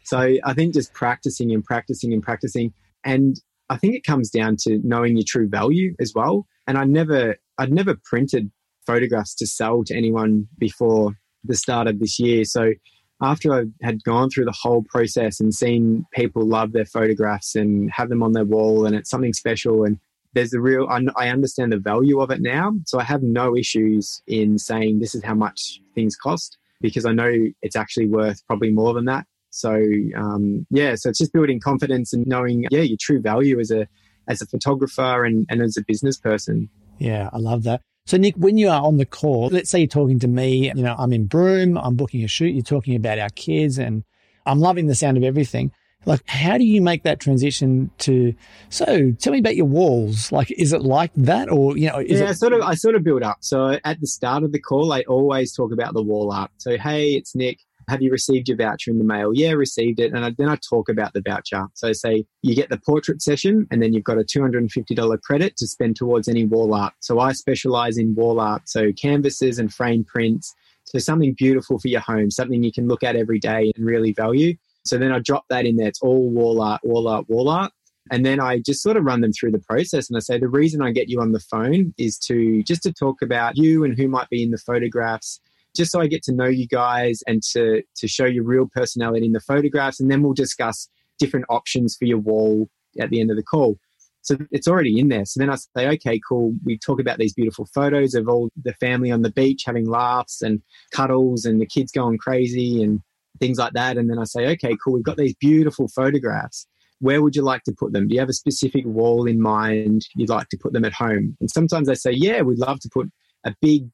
[0.03, 2.71] so I think just practicing and practicing and practicing.
[3.03, 3.35] And
[3.67, 6.45] I think it comes down to knowing your true value as well.
[6.67, 8.51] And I never, I'd never printed
[8.85, 12.45] photographs to sell to anyone before the start of this year.
[12.45, 12.73] So
[13.21, 17.91] after I had gone through the whole process and seen people love their photographs and
[17.91, 19.99] have them on their wall and it's something special and
[20.33, 24.21] there's a real I understand the value of it now so i have no issues
[24.27, 28.71] in saying this is how much things cost because i know it's actually worth probably
[28.71, 29.25] more than that.
[29.51, 29.73] So
[30.15, 33.87] um, yeah so it's just building confidence and knowing yeah your true value as a
[34.27, 36.69] as a photographer and, and as a business person.
[36.99, 39.87] Yeah i love that so, Nik, when you are on the call, let's say you're
[39.87, 43.19] talking to me, you know, I'm in Broome, I'm booking a shoot, you're talking about
[43.19, 44.03] our kids, and
[44.47, 45.71] I'm loving the sound of everything.
[46.07, 48.33] Like, how do you make that transition to?
[48.69, 50.31] So, tell me about your walls.
[50.31, 51.99] Like, is it like that, or you know?
[51.99, 52.61] yeah, it- sort of.
[52.61, 53.37] I sort of build up.
[53.41, 56.49] So at the start of the call, I always talk about the wall art.
[56.57, 59.31] So, hey, it's Nik have you received your voucher in the mail?
[59.33, 60.13] Yeah, received it.
[60.13, 61.65] And I, then I talk about the voucher.
[61.73, 65.57] So I say you get the portrait session and then you've got a $250 credit
[65.57, 66.93] to spend towards any wall art.
[66.99, 68.69] So I specialize in wall art.
[68.69, 70.53] So canvases and frame prints.
[70.85, 74.13] So something beautiful for your home, something you can look at every day and really
[74.13, 74.55] value.
[74.85, 75.87] So then I drop that in there.
[75.87, 77.71] It's all wall art, wall art, wall art.
[78.11, 80.09] And then I just sort of run them through the process.
[80.09, 82.93] And I say, the reason I get you on the phone is to just to
[82.93, 85.39] talk about you and who might be in the photographs,
[85.79, 89.25] just so I get to know you guys and to to show your real personality
[89.25, 90.89] in the photographs, and then we'll discuss
[91.19, 93.77] different options for your wall at the end of the call.
[94.21, 95.23] So it's already in there.
[95.23, 96.53] So then I say, okay, cool.
[96.65, 100.41] We talk about these beautiful photos of all the family on the beach having laughs
[100.41, 100.61] and
[100.91, 102.99] cuddles and the kids going crazy and
[103.39, 103.97] things like that.
[103.97, 104.95] And then I say, okay, cool.
[104.95, 106.67] We've got these beautiful photographs.
[106.99, 108.09] Where would you like to put them?
[108.09, 111.37] Do you have a specific wall in mind you'd like to put them at home?
[111.39, 113.09] And sometimes they say, yeah, we'd love to put
[113.45, 113.89] a big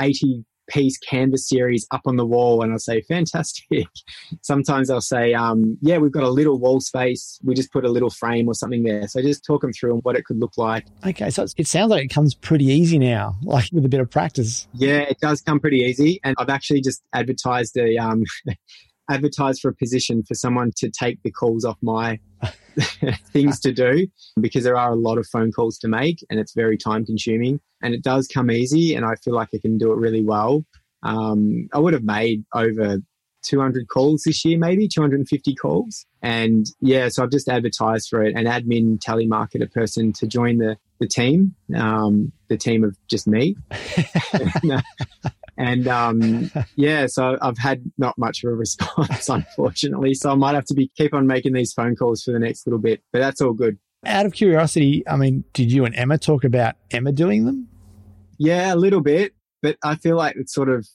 [0.00, 3.86] 80 piece canvas series up on the wall and I'll say, fantastic.
[4.42, 7.38] Sometimes I'll say, um, yeah, we've got a little wall space.
[7.44, 9.08] We just put a little frame or something there.
[9.08, 10.86] So just talk them through and what it could look like.
[11.06, 11.30] Okay.
[11.30, 14.68] So it sounds like it comes pretty easy now, like with a bit of practice.
[14.74, 16.20] Yeah, it does come pretty easy.
[16.24, 18.24] And I've actually just advertised a, um,
[19.10, 22.18] advertised for a position for someone to take the calls off my
[23.32, 24.06] things to do
[24.40, 27.60] because there are a lot of phone calls to make and it's very time consuming
[27.82, 30.64] and it does come easy and I feel like I can do it really well.
[31.02, 32.98] Um, I would have made over
[33.46, 36.04] 200 calls this year, maybe 250 calls.
[36.20, 40.76] And yeah, so I've just advertised for it, an admin telemarketer person to join the,
[40.98, 43.56] the team, um, the team of just me.
[45.58, 50.14] and um, yeah, so I've had not much of a response, unfortunately.
[50.14, 52.66] So I might have to be keep on making these phone calls for the next
[52.66, 53.78] little bit, but that's all good.
[54.04, 57.68] Out of curiosity, I mean, did you and Emma talk about Emma doing them?
[58.38, 60.86] Yeah, a little bit, but I feel like it's sort of,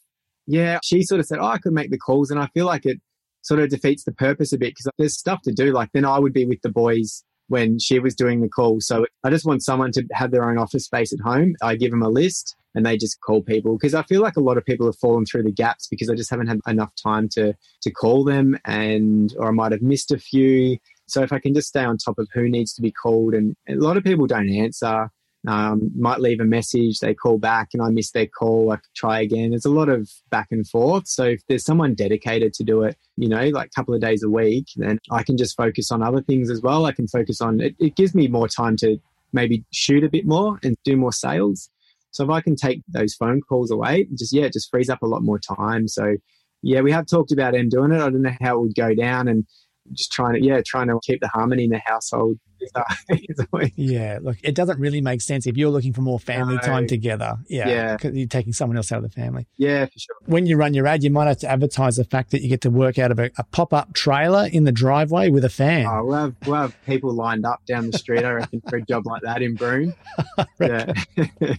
[0.48, 2.32] yeah, she sort of said, oh, I could make the calls.
[2.32, 3.02] And I feel like it
[3.42, 5.74] sort of defeats the purpose a bit because there's stuff to do.
[5.74, 8.88] Like then I would be with the boys when she was doing the calls.
[8.88, 11.56] So I just want someone to have their own office space at home.
[11.62, 14.42] I give them a list and they just call people because I feel like a
[14.42, 17.30] lot of people have fallen through the gaps because I just haven't had enough time
[17.30, 20.78] to to call them and or I might have missed a few.
[21.08, 23.56] So if I can just stay on top of who needs to be called and
[23.68, 25.10] a lot of people don't answer
[25.48, 28.72] um, might leave a message, they call back, and I miss their call.
[28.72, 29.52] I try again.
[29.52, 31.08] There's a lot of back and forth.
[31.08, 34.24] So if there's someone dedicated to do it, you know, like a couple of days
[34.24, 36.86] a week, then I can just focus on other things as well.
[36.86, 37.76] I can focus on it.
[37.80, 39.00] It gives me more time to
[39.34, 41.70] maybe shoot a bit more and do more sales.
[42.12, 45.02] So if I can take those phone calls away, just yeah, it just frees up
[45.02, 45.88] a lot more time.
[45.88, 46.16] So
[46.62, 47.96] yeah, we have talked about them doing it.
[47.96, 49.46] I don't know how it would go down, and
[49.94, 52.38] just trying to yeah, trying to keep the harmony in the household
[53.76, 56.62] yeah, look, it doesn't really make sense if you're looking for more family no.
[56.62, 57.38] time together.
[57.48, 59.48] Yeah, yeah, you're taking someone else out of the family.
[59.58, 60.16] Yeah, for sure.
[60.26, 62.62] When you run your ad, you might have to advertise the fact that you get
[62.62, 65.86] to work out of a, a pop-up trailer in the driveway with a fan.
[65.88, 68.24] Oh, we'll have, we'll have people lined up down the street.
[68.24, 69.94] I reckon for a job like that in Broome.
[70.60, 70.94] yeah.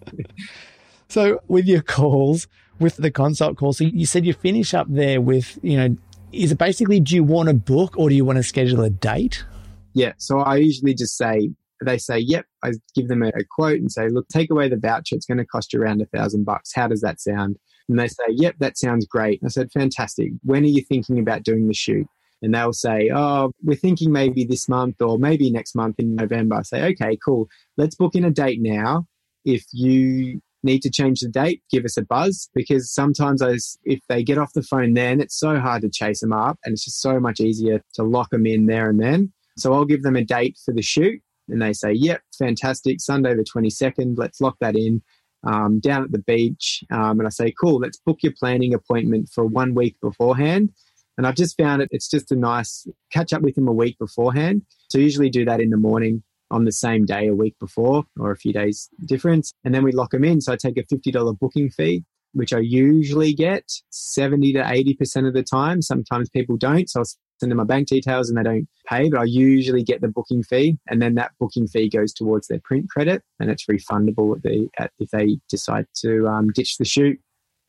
[1.09, 5.21] so with your calls, with the consult calls, so you said you finish up there
[5.21, 5.97] with you know.
[6.33, 8.91] Is it basically, do you want to book or do you want to schedule a
[8.91, 9.45] date?
[9.93, 10.13] Yeah.
[10.17, 11.51] So I usually just say,
[11.85, 12.47] they say, yep.
[12.63, 15.15] I give them a, a quote and say, look, take away the voucher.
[15.15, 16.73] It's going to cost you around a thousand bucks.
[16.75, 17.59] How does that sound?
[17.89, 19.41] And they say, yep, that sounds great.
[19.45, 20.33] I said, fantastic.
[20.43, 22.07] When are you thinking about doing the shoot?
[22.41, 26.57] And they'll say, oh, we're thinking maybe this month or maybe next month in November.
[26.57, 27.49] I say, okay, cool.
[27.77, 29.07] Let's book in a date now.
[29.45, 34.01] If you need to change the date, give us a buzz because sometimes those, if
[34.09, 36.85] they get off the phone then, it's so hard to chase them up and it's
[36.85, 39.33] just so much easier to lock them in there and then.
[39.57, 43.35] So I'll give them a date for the shoot and they say, yep, fantastic, Sunday
[43.35, 45.03] the 22nd, let's lock that in.
[45.45, 49.29] Um, down at the beach, um, and I say, cool, let's book your planning appointment
[49.29, 50.71] for one week beforehand.
[51.19, 53.99] And I've just found it, it's just a nice catch up with them a week
[53.99, 54.63] beforehand.
[54.89, 58.31] So usually do that in the morning on the same day a week before or
[58.31, 59.53] a few days difference.
[59.65, 60.41] And then we lock them in.
[60.41, 65.35] So I take a $50 booking fee, which I usually get 70 to 80% of
[65.35, 65.83] the time.
[65.83, 66.89] Sometimes people don't.
[66.89, 67.07] So I'll
[67.41, 70.43] send them my bank details and they don't pay, but I usually get the booking
[70.43, 70.79] fee.
[70.89, 74.69] And then that booking fee goes towards their print credit and it's refundable at the,
[74.79, 77.19] at, if they decide to um, ditch the shoot.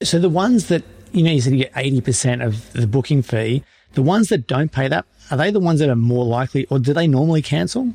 [0.03, 3.63] So the ones that, you know, you said you get 80% of the booking fee.
[3.93, 6.79] The ones that don't pay that, are they the ones that are more likely or
[6.79, 7.93] do they normally cancel?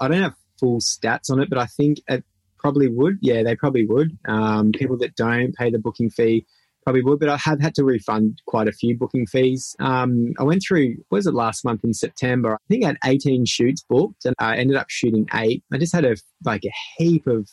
[0.00, 2.24] I don't have full stats on it, but I think it
[2.58, 3.18] probably would.
[3.20, 4.16] Yeah, they probably would.
[4.26, 6.46] Um, people that don't pay the booking fee
[6.86, 9.74] probably would, but I have had to refund quite a few booking fees.
[9.80, 12.54] Um, I went through, was it last month in September?
[12.54, 15.64] I think I had 18 shoots booked and I ended up shooting eight.
[15.72, 17.48] I just had a like a heap of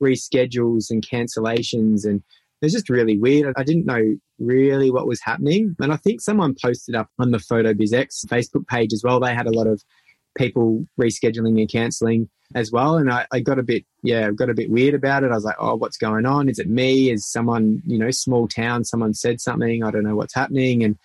[0.00, 2.22] reschedules and cancellations and
[2.60, 3.54] it was just really weird.
[3.56, 5.74] I didn't know really what was happening.
[5.80, 9.20] And I think someone posted up on the PhotoBizX Facebook page as well.
[9.20, 9.82] They had a lot of
[10.36, 12.96] people rescheduling and cancelling as well.
[12.96, 15.32] And I, I, got a bit, yeah, got a bit weird about it.
[15.32, 16.48] I was like, oh, what's going on?
[16.48, 17.10] Is it me?
[17.10, 19.82] Is someone, you know, small town, someone said something?
[19.82, 20.84] I don't know what's happening.
[20.84, 20.96] And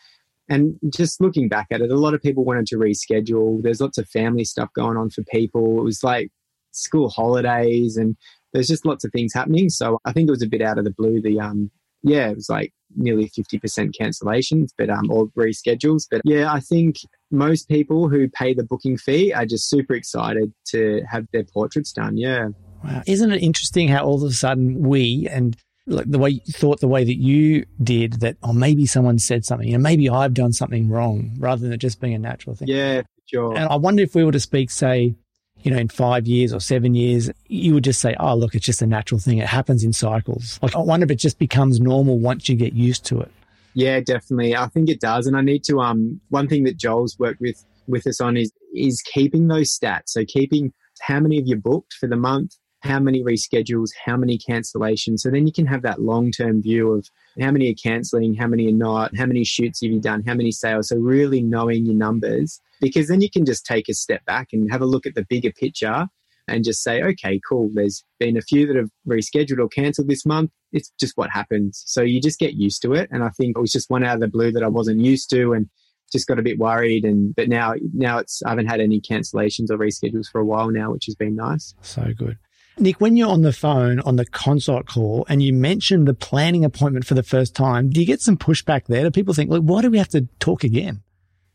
[0.50, 3.64] and just looking back at it, a lot of people wanted to reschedule.
[3.64, 5.80] There's lots of family stuff going on for people.
[5.80, 6.30] It was like
[6.72, 8.18] school holidays and
[8.52, 9.70] there's just lots of things happening.
[9.70, 11.22] So I think it was a bit out of the blue.
[11.22, 11.72] The um
[12.04, 16.08] yeah, it was like nearly 50% cancellations, but um, or reschedules.
[16.10, 16.98] But yeah, I think
[17.32, 21.94] most people who pay the booking fee are just super excited to have their portraits
[21.94, 22.18] done.
[22.18, 22.50] Yeah.
[22.84, 23.04] Wow.
[23.06, 25.56] Isn't it interesting how all of a sudden we and
[25.88, 29.20] like the way you thought the way that you did that, or oh, maybe someone
[29.20, 32.20] said something, you know, maybe I've done something wrong rather than it just being a
[32.20, 32.68] natural thing.
[32.68, 33.56] Yeah, sure.
[33.56, 35.16] And I wonder if we were to speak, say,
[35.64, 38.66] you know, in five years or seven years, you would just say, oh, look, it's
[38.66, 39.38] just a natural thing.
[39.38, 40.60] It happens in cycles.
[40.62, 43.32] Like, I wonder if it just becomes normal once you get used to it.
[43.74, 44.56] Yeah, definitely.
[44.56, 45.28] I think it does.
[45.28, 48.52] And I need to, um, one thing that Johl's worked with, with us on is,
[48.74, 50.10] is keeping those stats.
[50.10, 54.38] So keeping how many of you booked for the month, how many reschedules, how many
[54.38, 55.20] cancellations.
[55.20, 57.08] So then you can have that long term view of
[57.40, 60.34] how many are cancelling, how many are not, how many shoots have you done, how
[60.34, 60.90] many sales.
[60.90, 64.70] So really knowing your numbers because then you can just take a step back and
[64.72, 66.08] have a look at the bigger picture
[66.48, 70.26] and just say, okay, cool, there's been a few that have rescheduled or cancelled this
[70.26, 70.52] month.
[70.74, 71.84] It's just what happens.
[71.86, 73.10] So you just get used to it.
[73.12, 75.30] And I think it was just one out of the blue that I wasn't used
[75.30, 75.70] to and
[76.12, 77.06] just got a bit worried.
[77.06, 80.72] And but now now it's I haven't had any cancellations or reschedules for a while
[80.72, 81.74] now, which has been nice.
[81.82, 82.38] So good.
[82.78, 86.66] Nik, when you're on the phone on the consult call and you mention the planning
[86.66, 89.04] appointment for the first time, do you get some pushback there?
[89.04, 91.04] Do people think, like, why do we have to talk again?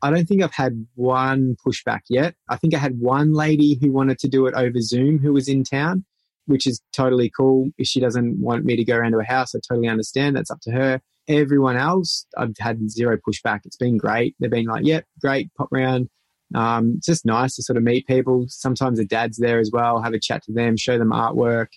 [0.03, 2.35] I don't think I've had one pushback yet.
[2.49, 5.49] I think I had one lady who wanted to do it over Zoom who was
[5.49, 6.05] in town,
[6.47, 7.71] which is totally cool.
[7.79, 10.37] If she doesn't want me to go around to her house, I totally understand.
[10.37, 11.01] That's up to her.
[11.29, 13.61] Everyone else, I've had zero pushback.
[13.65, 14.37] It's been great.
[14.39, 16.09] They've been like, yep, great, pop round.
[16.55, 18.45] Um, it's just nice to sort of meet people.
[18.49, 21.69] Sometimes the dad's there as well, have a chat to them, show them artwork.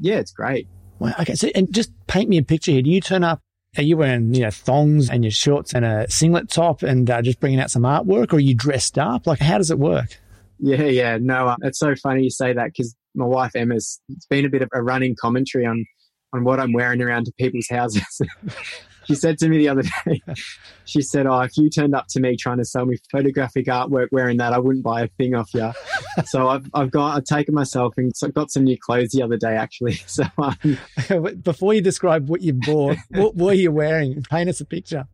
[0.00, 0.68] Yeah, it's great.
[1.00, 1.14] Wow.
[1.18, 1.34] Okay.
[1.34, 2.82] So, and just paint me a picture here.
[2.82, 3.40] Do you turn up
[3.76, 7.22] are you wearing, you know, thongs and your shorts and a singlet top and uh,
[7.22, 9.26] just bringing out some artwork or are you dressed up?
[9.26, 10.20] Like, how does it work?
[10.58, 11.18] Yeah, yeah.
[11.18, 14.50] No, uh, it's so funny you say that because my wife Emma's, it's been a
[14.50, 15.86] bit of a running commentary on,
[16.34, 18.20] on what I'm wearing around to people's houses.
[19.04, 20.22] she said to me the other day,
[20.84, 24.08] she said, "Oh, if you turned up to me trying to sell me photographic artwork
[24.12, 25.72] wearing that, I wouldn't buy a thing off you."
[26.24, 29.56] so I've I've got I've taken myself and got some new clothes the other day
[29.56, 29.98] actually.
[30.12, 34.22] So um, before you describe what you bought, what were you wearing?
[34.30, 35.06] Paint us a picture.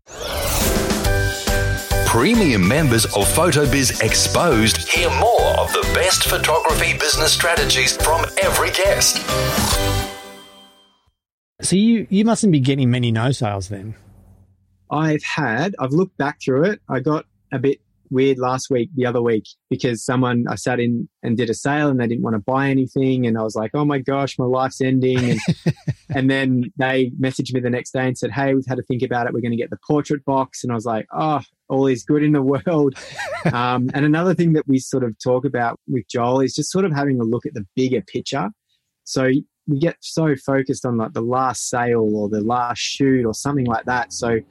[2.07, 8.71] Premium members of PhotoBiz Exposed hear more of the best photography business strategies from every
[8.71, 9.19] guest.
[11.61, 13.97] So you you mustn't be getting many no sales then.
[14.91, 15.75] I've had.
[15.79, 16.81] I've looked back through it.
[16.89, 17.81] I got a bit
[18.11, 21.89] weird last week, the other week, because someone I sat in and did a sale
[21.89, 24.45] and they didn't want to buy anything, and I was like, "Oh my gosh, my
[24.45, 25.41] life's ending." And,
[26.15, 29.03] and then they messaged me the next day and said, "Hey, we've had to think
[29.03, 29.33] about it.
[29.35, 32.23] We're going to get the portrait box." And I was like, "Oh, all is good
[32.23, 32.95] in the world."
[33.53, 36.85] um, and another thing that we sort of talk about with Johl is just sort
[36.85, 38.51] of having a look at the bigger picture.
[39.03, 39.31] So
[39.69, 43.67] we get so focused on like the last sale or the last shoot or something
[43.67, 44.13] like that.
[44.13, 44.43] So I'm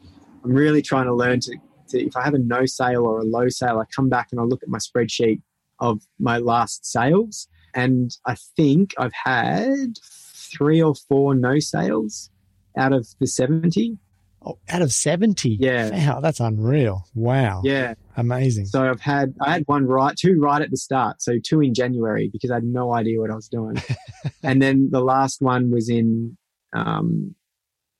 [0.53, 1.57] really trying to learn to,
[1.89, 4.39] to if I have a no sale or a low sale, I come back and
[4.39, 5.41] I look at my spreadsheet
[5.79, 7.47] of my last sales.
[7.73, 12.29] And I think I've had three or four no sales
[12.77, 13.97] out of the 70.
[14.45, 15.57] Oh, out of 70?
[15.59, 15.89] Yeah.
[15.89, 17.05] Wow, that's unreal.
[17.15, 17.61] Wow.
[17.63, 17.95] Yeah.
[18.17, 18.65] Amazing.
[18.65, 21.21] So I've had I had one right, two right at the start.
[21.21, 23.77] So two in January because I had no idea what I was doing,
[24.43, 26.35] and then the last one was in,
[26.73, 27.35] um,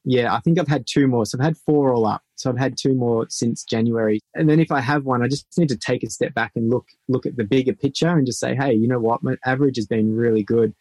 [0.04, 1.26] yeah, I think I've had two more.
[1.28, 2.24] So I've had four all up.
[2.36, 4.20] So I've had two more since January.
[4.34, 6.72] And then if I have one, I just need to take a step back and
[6.72, 9.76] look look at the bigger picture and just say, hey, you know what, my average
[9.76, 10.74] has been really good.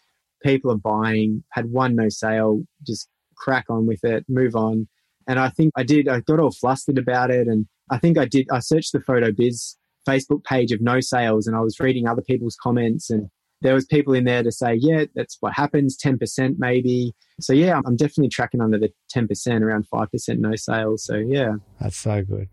[0.43, 1.45] People are buying.
[1.51, 2.63] Had one no sale.
[2.87, 4.25] Just crack on with it.
[4.31, 4.89] Move on.
[5.29, 6.09] And I think I did.
[6.09, 8.47] I got all flustered about it and I think I did.
[8.51, 9.77] I searched the Photo Biz
[10.07, 13.29] Facebook page of no sales, and I was reading other people's comments, and
[13.63, 17.53] there was people in there to say, "Yeah, that's what happens, ten percent maybe." So
[17.53, 21.05] yeah, I'm definitely tracking under the ten percent, around five percent no sales.
[21.05, 22.49] So yeah, that's so good.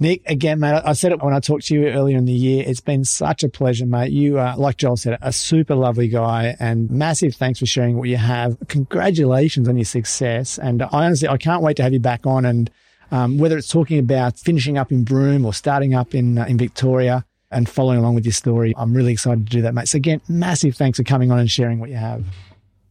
[0.00, 2.64] Nik, again, mate, I said it when I talked to you earlier in the year.
[2.66, 4.10] It's been such a pleasure, mate.
[4.10, 8.08] You are, like Johl said, a super lovely guy and massive thanks for sharing what
[8.08, 8.56] you have.
[8.66, 10.58] Congratulations on your success.
[10.58, 12.70] And I honestly, I can't wait to have you back on and
[13.10, 16.58] um, whether it's talking about finishing up in Broome or starting up in, uh, in
[16.58, 18.74] Victoria and following along with your story.
[18.76, 19.88] I'm really excited to do that, mate.
[19.88, 22.24] So again, massive thanks for coming on and sharing what you have.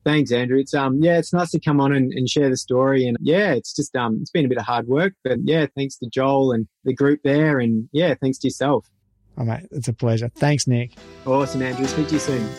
[0.06, 0.60] Thanks, Andrew.
[0.60, 3.06] It's um yeah, it's nice to come on and, and share the story.
[3.08, 5.96] And yeah, it's just um it's been a bit of hard work, but yeah, thanks
[5.98, 8.90] to Johl and the group there, and yeah, thanks to yourself.
[9.38, 10.30] Oh mate, it's a pleasure.
[10.36, 10.92] Thanks, Nik.
[11.26, 11.88] Awesome, Andrew.
[11.88, 12.50] Speak to you soon.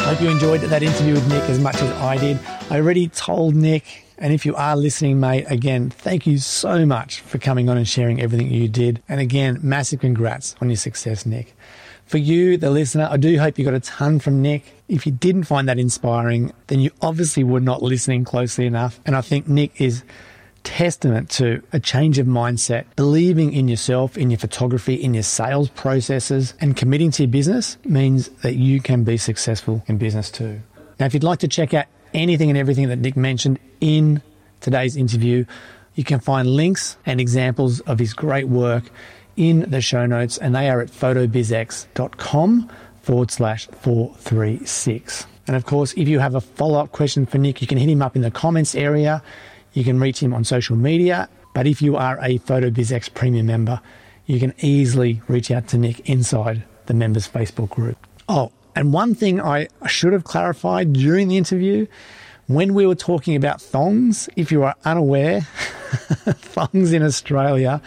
[0.00, 2.38] Hope you enjoyed that interview with Nik as much as I did.
[2.70, 7.20] I already told Nik, and if you are listening, mate, again, thank you so much
[7.20, 9.02] for coming on and sharing everything you did.
[9.08, 11.54] And again, massive congrats on your success, Nik.
[12.06, 14.64] For you, the listener, I do hope you got a ton from Nik.
[14.88, 18.98] If you didn't find that inspiring, then you obviously were not listening closely enough.
[19.06, 20.02] And I think Nik is
[20.64, 25.68] testament to a change of mindset, believing in yourself, in your photography, in your sales
[25.68, 30.60] processes, and committing to your business means that you can be successful in business too.
[30.98, 34.22] Now, if you'd like to check out anything and everything that Nik mentioned in
[34.60, 35.44] today's interview,
[35.94, 38.84] you can find links and examples of his great work
[39.36, 42.70] in the show notes, and they are at photobizx.com
[43.02, 45.26] forward slash 436.
[45.46, 47.88] And of course, if you have a follow up question for Nik, you can hit
[47.88, 49.22] him up in the comments area.
[49.72, 51.28] You can reach him on social media.
[51.52, 53.80] But if you are a PhotoBizX premium member,
[54.26, 57.98] you can easily reach out to Nik inside the members Facebook group.
[58.28, 61.86] Oh, and one thing I should have clarified during the interview
[62.46, 67.80] when we were talking about thongs, if you are unaware, thongs in Australia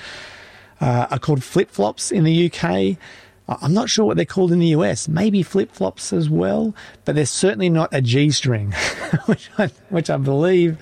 [0.81, 2.97] uh, are called flip flops in the UK.
[3.47, 5.07] I'm not sure what they're called in the US.
[5.07, 6.75] Maybe flip flops as well,
[7.05, 8.71] but they're certainly not a G string,
[9.25, 10.77] which I, which I believe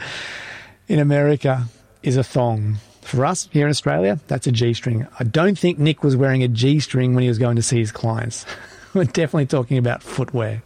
[0.88, 1.66] in America
[2.02, 2.78] is a thong.
[3.02, 5.06] For us here in Australia, that's a G string.
[5.20, 7.78] I don't think Nik was wearing a G string when he was going to see
[7.78, 8.46] his clients.
[8.96, 10.64] We're definitely talking about footwear.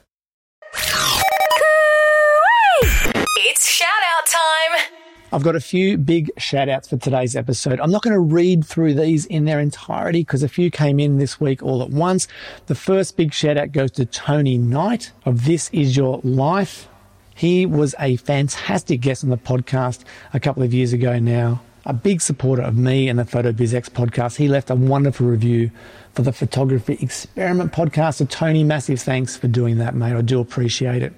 [3.38, 4.96] It's shout out time.
[5.34, 7.80] I've got a few big shout outs for today's episode.
[7.80, 11.18] I'm not going to read through these in their entirety because a few came in
[11.18, 12.28] this week all at once.
[12.68, 16.88] The first big shout out goes to Tony Knight of This Is Your Life.
[17.34, 20.04] He was a fantastic guest on the podcast
[20.36, 21.62] a couple of years ago now.
[21.90, 24.36] A big supporter of me and the PhotoBizX podcast.
[24.36, 25.72] He left a wonderful review
[26.14, 28.18] for the Photography Experiment podcast.
[28.18, 30.16] So, Tony, massive thanks for doing that, mate.
[30.16, 31.14] I do appreciate it.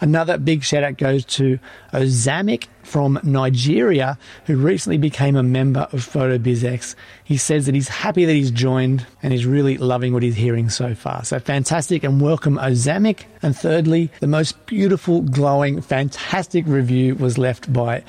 [0.00, 1.58] Another big shout out goes to
[1.92, 6.94] Ozamic from Nigeria, who recently became a member of PhotoBizX.
[7.24, 10.68] He says that he's happy that he's joined and he's really loving what he's hearing
[10.68, 11.24] so far.
[11.24, 13.24] So fantastic and welcome Ozamic.
[13.42, 18.04] And thirdly, the most beautiful, glowing, fantastic review was left by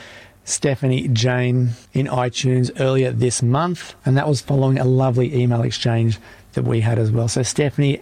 [0.47, 3.95] Stephanie Jane in iTunes earlier this month.
[4.05, 6.19] And that was following a lovely email exchange
[6.53, 7.27] that we had as well.
[7.27, 8.01] So Stephanie,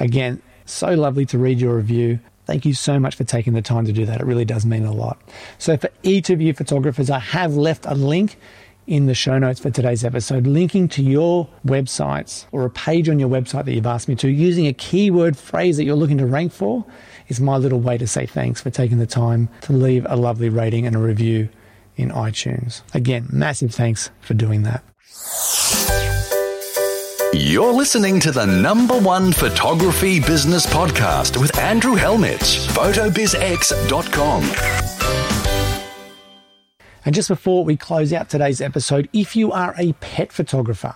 [0.00, 2.18] again, so lovely to read your review.
[2.46, 4.22] Thank you so much for taking the time to do that.
[4.22, 5.20] It really does mean a lot.
[5.58, 8.36] So, for each of you photographers, I have left a link
[8.86, 13.20] in the show notes for today's episode, linking to your websites or a page on
[13.20, 16.26] your website that you've asked me to, using a keyword phrase that you're looking to
[16.26, 16.84] rank for,
[17.28, 20.48] is my little way to say thanks for taking the time to leave a lovely
[20.48, 21.48] rating and a review
[21.96, 22.82] in iTunes.
[22.94, 24.82] Again, massive thanks for doing that.
[27.34, 34.42] You're listening to the number one photography business podcast with Andrew Hellmich, photobizx.com.
[37.04, 40.94] And just before we close out today's episode, if you are a pet photographer,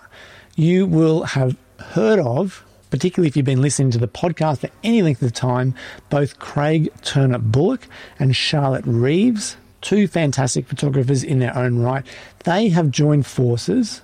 [0.56, 5.02] you will have heard of, particularly if you've been listening to the podcast for any
[5.02, 5.74] length of time,
[6.10, 7.88] both Craig Turner Bullock
[8.18, 12.04] and Charlotte Reeves, two fantastic photographers in their own right.
[12.44, 14.02] They have joined forces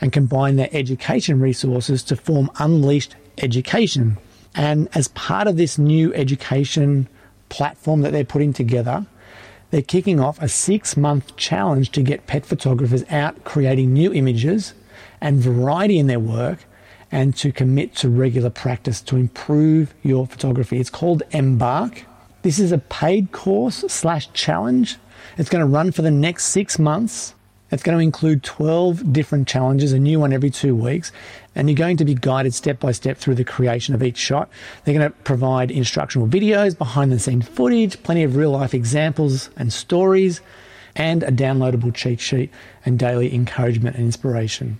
[0.00, 4.18] and combined their education resources to form Unleashed Education.
[4.54, 7.08] And as part of this new education
[7.48, 9.06] platform that they're putting together,
[9.70, 14.74] they're kicking off a six month challenge to get pet photographers out creating new images
[15.20, 16.64] and variety in their work
[17.10, 20.78] and to commit to regular practice to improve your photography.
[20.78, 22.04] It's called Embark.
[22.44, 24.98] This is a paid course slash challenge.
[25.38, 27.34] It's going to run for the next six months.
[27.70, 31.10] It's going to include 12 different challenges, a new one every two weeks,
[31.54, 34.50] and you're going to be guided step by step through the creation of each shot.
[34.84, 39.48] They're going to provide instructional videos, behind the scenes footage, plenty of real life examples
[39.56, 40.42] and stories,
[40.94, 42.50] and a downloadable cheat sheet
[42.84, 44.78] and daily encouragement and inspiration.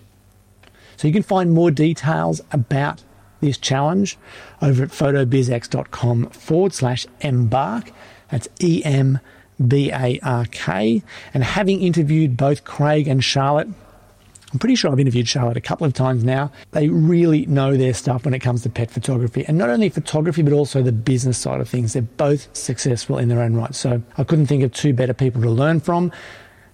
[0.99, 3.03] So you can find more details about
[3.45, 4.19] this challenge
[4.61, 7.91] over at photobizx.com forward slash embark.
[8.31, 9.21] That's E M
[9.65, 11.03] B A R K.
[11.33, 13.69] And having interviewed both Craig and Charlotte,
[14.55, 16.53] I'm pretty sure I've interviewed Charlotte a couple of times now.
[16.71, 19.45] They really know their stuff when it comes to pet photography.
[19.47, 21.93] And not only photography, but also the business side of things.
[21.93, 23.75] They're both successful in their own right.
[23.75, 26.13] So I couldn't think of two better people to learn from.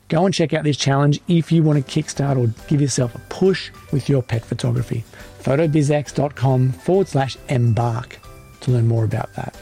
[0.08, 3.18] Go and check out this challenge if you want to kickstart or give yourself a
[3.30, 5.02] push with your pet photography.
[5.42, 8.18] photobizx.com forward slash embark
[8.60, 9.56] to learn more about that.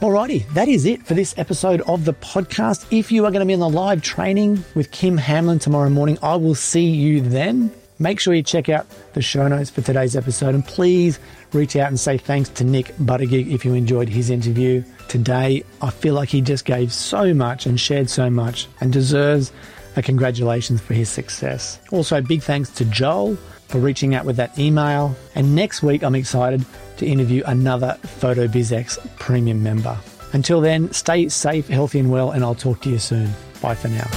[0.00, 2.86] Alrighty, that is it for this episode of the podcast.
[2.90, 6.18] If you are going to be on the live training with Kim Hamlin tomorrow morning,
[6.22, 7.70] I will see you then.
[7.98, 11.20] Make sure you check out the show notes for today's episode and please
[11.52, 15.64] reach out and say thanks to Nik Buttigieg if you enjoyed his interview today.
[15.82, 19.52] I feel like he just gave so much and shared so much and deserves
[19.96, 21.78] a congratulations for his success.
[21.92, 23.36] Also, big thanks to Johl
[23.70, 25.14] for reaching out with that email.
[25.34, 26.64] And next week, I'm excited
[26.98, 29.96] to interview another PhotoBizX premium member.
[30.32, 33.30] Until then, stay safe, healthy, and well, and I'll talk to you soon.
[33.62, 34.08] Bye for now.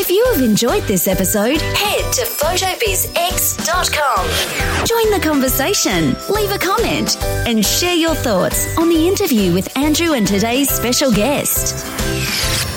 [0.00, 4.86] If you have enjoyed this episode, head to photobizx.com.
[4.86, 7.16] Join the conversation, leave a comment,
[7.48, 12.67] and share your thoughts on the interview with Andrew and today's special guest.